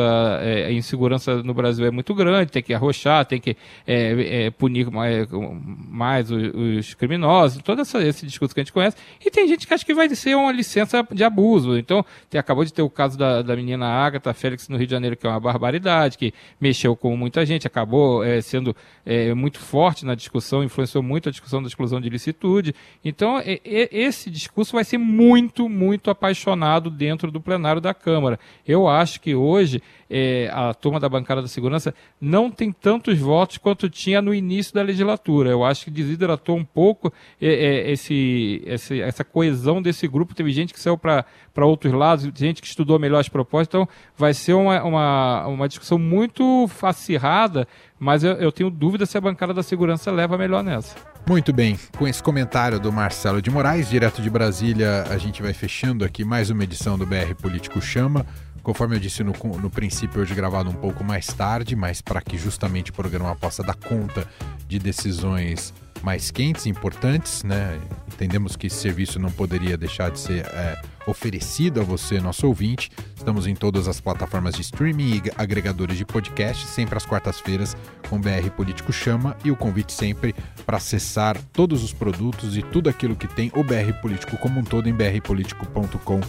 a 0.67 0.71
insegurança 0.71 1.43
no 1.43 1.53
Brasil 1.61 1.85
é 1.85 1.91
muito 1.91 2.13
grande, 2.13 2.51
tem 2.51 2.63
que 2.63 2.73
arrochar, 2.73 3.25
tem 3.25 3.39
que 3.39 3.55
é, 3.85 4.45
é, 4.45 4.51
punir 4.51 4.89
mais, 4.89 5.27
mais 5.31 6.31
os, 6.31 6.53
os, 6.53 6.93
criminosos, 6.93 7.61
todo 7.61 7.81
essa, 7.81 8.01
esse 8.05 8.25
discurso 8.25 8.53
que 8.53 8.61
a 8.61 8.63
gente 8.63 8.73
conhece. 8.73 8.97
E 9.23 9.29
tem 9.29 9.47
gente 9.47 9.67
que 9.67 9.73
acha 9.73 9.85
que 9.85 9.93
vai 9.93 10.09
ser 10.15 10.35
uma 10.35 10.51
licença 10.51 11.05
de 11.11 11.23
abuso. 11.23 11.77
Então, 11.77 12.05
tem, 12.29 12.39
acabou 12.39 12.63
de 12.63 12.73
ter 12.73 12.81
o 12.81 12.89
caso 12.89 13.17
da, 13.17 13.41
da 13.41 13.55
menina 13.55 13.85
Agatha 13.85 14.33
Félix 14.33 14.67
no 14.69 14.77
Rio 14.77 14.87
de 14.87 14.91
Janeiro, 14.91 15.15
que 15.15 15.27
é 15.27 15.29
uma 15.29 15.39
barbaridade, 15.39 16.17
que 16.17 16.33
mexeu 16.59 16.95
com 16.95 17.15
muita 17.15 17.45
gente, 17.45 17.67
acabou 17.67 18.23
é, 18.23 18.41
sendo 18.41 18.75
é, 19.05 19.33
muito 19.33 19.59
forte 19.59 20.05
na 20.05 20.15
discussão, 20.15 20.63
influenciou 20.63 21.03
muito 21.03 21.29
a 21.29 21.31
discussão 21.31 21.61
da 21.61 21.67
exclusão 21.67 21.99
de 21.99 22.09
licitude. 22.09 22.73
Então, 23.03 23.41
esse 23.65 24.29
discurso 24.29 24.73
vai 24.73 24.83
ser 24.83 24.97
muito, 24.97 25.67
muito 25.67 26.09
apaixonado 26.09 26.89
dentro 26.89 27.31
do 27.31 27.41
plenário 27.41 27.81
da 27.81 27.93
Câmara. 27.93 28.39
Eu 28.67 28.87
acho 28.87 29.19
que 29.21 29.35
hoje 29.35 29.81
é, 30.09 30.49
a 30.51 30.73
turma 30.73 30.99
da 30.99 31.07
bancada 31.07 31.41
da 31.41 31.47
segurança 31.49 31.93
não 32.19 32.49
tem 32.49 32.71
tantos 32.71 33.19
votos 33.19 33.57
quanto 33.57 33.89
tinha 33.89 34.21
no 34.21 34.33
início 34.33 34.73
da 34.73 34.81
legislatura. 34.81 35.49
Eu 35.49 35.65
acho 35.65 35.85
que 35.85 35.91
desidratou 35.91 36.55
um 36.55 36.63
pouco 36.63 37.11
é, 37.41 37.47
é, 37.47 37.91
esse, 37.91 38.61
esse, 38.65 39.01
essa 39.01 39.23
coesão 39.23 39.81
desse 39.81 40.07
grupo. 40.07 40.33
Teve 40.33 40.51
gente 40.51 40.73
que 40.73 40.79
saiu 40.79 40.97
para 40.97 41.25
outros 41.57 41.93
lados, 41.93 42.29
gente 42.35 42.61
que 42.61 42.67
estudou 42.67 42.97
melhor 42.97 43.19
as 43.19 43.29
propostas. 43.29 43.67
Então, 43.67 43.89
vai 44.15 44.33
ser 44.33 44.53
uma, 44.53 44.83
uma, 44.83 45.47
uma 45.47 45.67
discussão 45.67 45.99
muito 45.99 46.69
acirrada, 46.81 47.67
mas 47.99 48.23
eu, 48.23 48.33
eu 48.33 48.51
tenho 48.51 48.69
dúvida 48.69 49.05
se 49.05 49.17
a 49.17 49.21
bancada 49.21 49.53
da 49.53 49.63
segurança 49.63 50.11
leva 50.11 50.37
melhor 50.37 50.63
nessa. 50.63 50.95
Muito 51.27 51.53
bem, 51.53 51.77
com 51.97 52.07
esse 52.07 52.23
comentário 52.23 52.79
do 52.79 52.91
Marcelo 52.91 53.41
de 53.41 53.51
Moraes, 53.51 53.89
direto 53.89 54.21
de 54.21 54.29
Brasília, 54.29 55.03
a 55.03 55.17
gente 55.17 55.43
vai 55.43 55.53
fechando 55.53 56.03
aqui 56.03 56.23
mais 56.23 56.49
uma 56.49 56.63
edição 56.63 56.97
do 56.97 57.05
BR 57.05 57.35
Político 57.39 57.79
Chama. 57.79 58.25
Conforme 58.63 58.95
eu 58.95 58.99
disse 58.99 59.23
no, 59.23 59.33
no 59.33 59.69
princípio, 59.69 60.21
hoje 60.21 60.35
gravado 60.35 60.69
um 60.69 60.73
pouco 60.73 61.03
mais 61.03 61.27
tarde, 61.27 61.75
mas 61.75 62.01
para 62.01 62.21
que 62.21 62.37
justamente 62.37 62.91
o 62.91 62.93
programa 62.93 63.35
possa 63.35 63.63
dar 63.63 63.75
conta 63.75 64.27
de 64.67 64.77
decisões 64.77 65.73
mais 66.03 66.31
quentes 66.31 66.65
importantes, 66.65 67.43
né? 67.43 67.79
Entendemos 68.07 68.55
que 68.55 68.67
esse 68.67 68.77
serviço 68.77 69.19
não 69.19 69.31
poderia 69.31 69.77
deixar 69.77 70.11
de 70.11 70.19
ser 70.19 70.45
é, 70.47 70.81
oferecido 71.07 71.79
a 71.79 71.83
você, 71.83 72.19
nosso 72.19 72.47
ouvinte. 72.47 72.91
Estamos 73.15 73.47
em 73.47 73.55
todas 73.55 73.87
as 73.87 74.01
plataformas 74.01 74.55
de 74.55 74.61
streaming 74.61 75.21
e 75.25 75.31
agregadores 75.37 75.97
de 75.97 76.05
podcast, 76.05 76.67
sempre 76.67 76.97
às 76.97 77.05
quartas-feiras, 77.05 77.75
com 78.09 78.19
BR 78.19 78.49
Político 78.55 78.91
Chama 78.91 79.37
e 79.43 79.51
o 79.51 79.55
convite 79.55 79.93
sempre 79.93 80.35
para 80.65 80.77
acessar 80.77 81.37
todos 81.53 81.83
os 81.83 81.93
produtos 81.93 82.57
e 82.57 82.61
tudo 82.61 82.89
aquilo 82.89 83.15
que 83.15 83.27
tem 83.27 83.51
o 83.55 83.63
BR 83.63 83.93
Político 84.01 84.37
como 84.37 84.59
um 84.59 84.63
todo 84.63 84.89
em 84.89 84.93
brpolitico.com.br. 84.93 86.23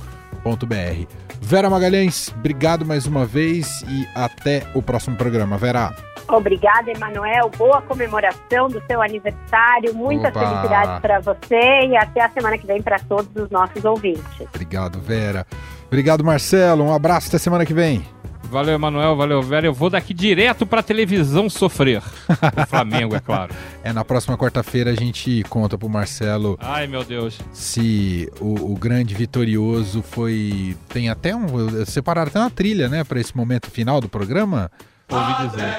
Vera 1.40 1.70
Magalhães, 1.70 2.33
obrigado 2.37 2.85
mais 2.85 3.06
uma 3.06 3.26
vez 3.26 3.83
e 3.83 4.06
até 4.14 4.66
o 4.74 4.83
próximo 4.83 5.16
programa. 5.16 5.56
Vera. 5.59 6.10
Obrigada, 6.32 6.90
Emanuel. 6.90 7.50
Boa 7.56 7.82
comemoração 7.82 8.68
do 8.68 8.82
seu 8.86 9.02
aniversário. 9.02 9.94
Muita 9.94 10.32
felicidade 10.32 11.00
para 11.00 11.20
você 11.20 11.86
e 11.88 11.96
até 11.96 12.22
a 12.22 12.28
semana 12.30 12.56
que 12.56 12.66
vem 12.66 12.80
para 12.80 12.98
todos 12.98 13.30
os 13.34 13.50
nossos 13.50 13.84
ouvintes. 13.84 14.22
Obrigado, 14.40 15.00
Vera. 15.00 15.46
Obrigado, 15.86 16.22
Marcelo. 16.22 16.84
Um 16.84 16.94
abraço 16.94 17.28
até 17.28 17.38
semana 17.38 17.66
que 17.66 17.74
vem. 17.74 18.04
Valeu, 18.50 18.74
Emanuel. 18.74 19.16
Valeu, 19.16 19.42
velho. 19.42 19.66
Eu 19.66 19.72
vou 19.72 19.88
daqui 19.88 20.12
direto 20.12 20.66
pra 20.66 20.82
televisão 20.82 21.48
sofrer. 21.48 22.02
O 22.28 22.66
Flamengo, 22.66 23.14
é 23.14 23.20
claro. 23.20 23.54
É, 23.82 23.94
na 23.94 24.04
próxima 24.04 24.36
quarta-feira 24.36 24.90
a 24.90 24.94
gente 24.94 25.42
conta 25.48 25.78
pro 25.78 25.88
Marcelo. 25.88 26.58
Ai, 26.60 26.86
meu 26.86 27.02
Deus. 27.02 27.40
Se 27.50 28.30
o, 28.38 28.72
o 28.72 28.76
grande 28.76 29.14
vitorioso 29.14 30.02
foi. 30.02 30.76
Tem 30.88 31.08
até 31.08 31.34
um. 31.34 31.46
Separaram 31.86 32.28
até 32.28 32.38
uma 32.38 32.50
trilha, 32.50 32.90
né, 32.90 33.02
pra 33.04 33.18
esse 33.18 33.34
momento 33.34 33.70
final 33.70 34.02
do 34.02 34.08
programa. 34.08 34.70
Ouvi 35.11 35.49
dizer. 35.49 35.75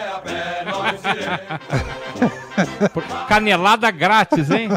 Canelada 3.28 3.92
grátis, 3.92 4.50
hein? 4.52 4.70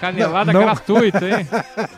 Canelada 0.00 0.52
não, 0.52 0.60
não. 0.60 0.66
gratuita, 0.66 1.28
hein? 1.28 1.46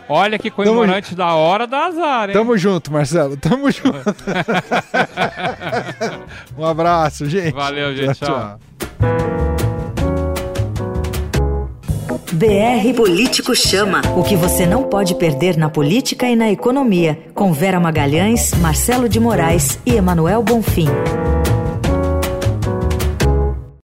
Olha 0.09 0.39
que 0.39 0.51
comemorante 0.51 1.15
Tamo... 1.15 1.29
da 1.29 1.35
hora 1.35 1.67
da 1.67 1.85
azar, 1.87 2.31
hein? 2.31 2.35
Tamo 2.35 2.57
junto, 2.57 2.91
Marcelo. 2.93 3.37
Tamo 3.37 3.71
junto. 3.71 3.93
um 6.57 6.65
abraço, 6.65 7.29
gente. 7.29 7.53
Valeu, 7.53 7.95
gente. 7.95 8.19
tchau. 8.19 8.29
tchau. 8.29 8.59
BR 12.33 12.95
Político 12.97 13.55
Chama. 13.55 14.01
O 14.17 14.25
que 14.25 14.35
você 14.35 14.67
não 14.67 14.85
pode 14.85 15.15
perder 15.15 15.59
na 15.59 15.69
política 15.69 16.27
e 16.27 16.35
na 16.35 16.51
economia. 16.51 17.19
Com 17.35 17.53
Vera 17.53 17.79
Magalhães, 17.79 18.55
Marcelo 18.55 19.07
de 19.09 19.21
Moraes 19.21 19.79
e 19.85 19.97
Emanuel 19.97 20.43
Bonfim. 20.43 20.89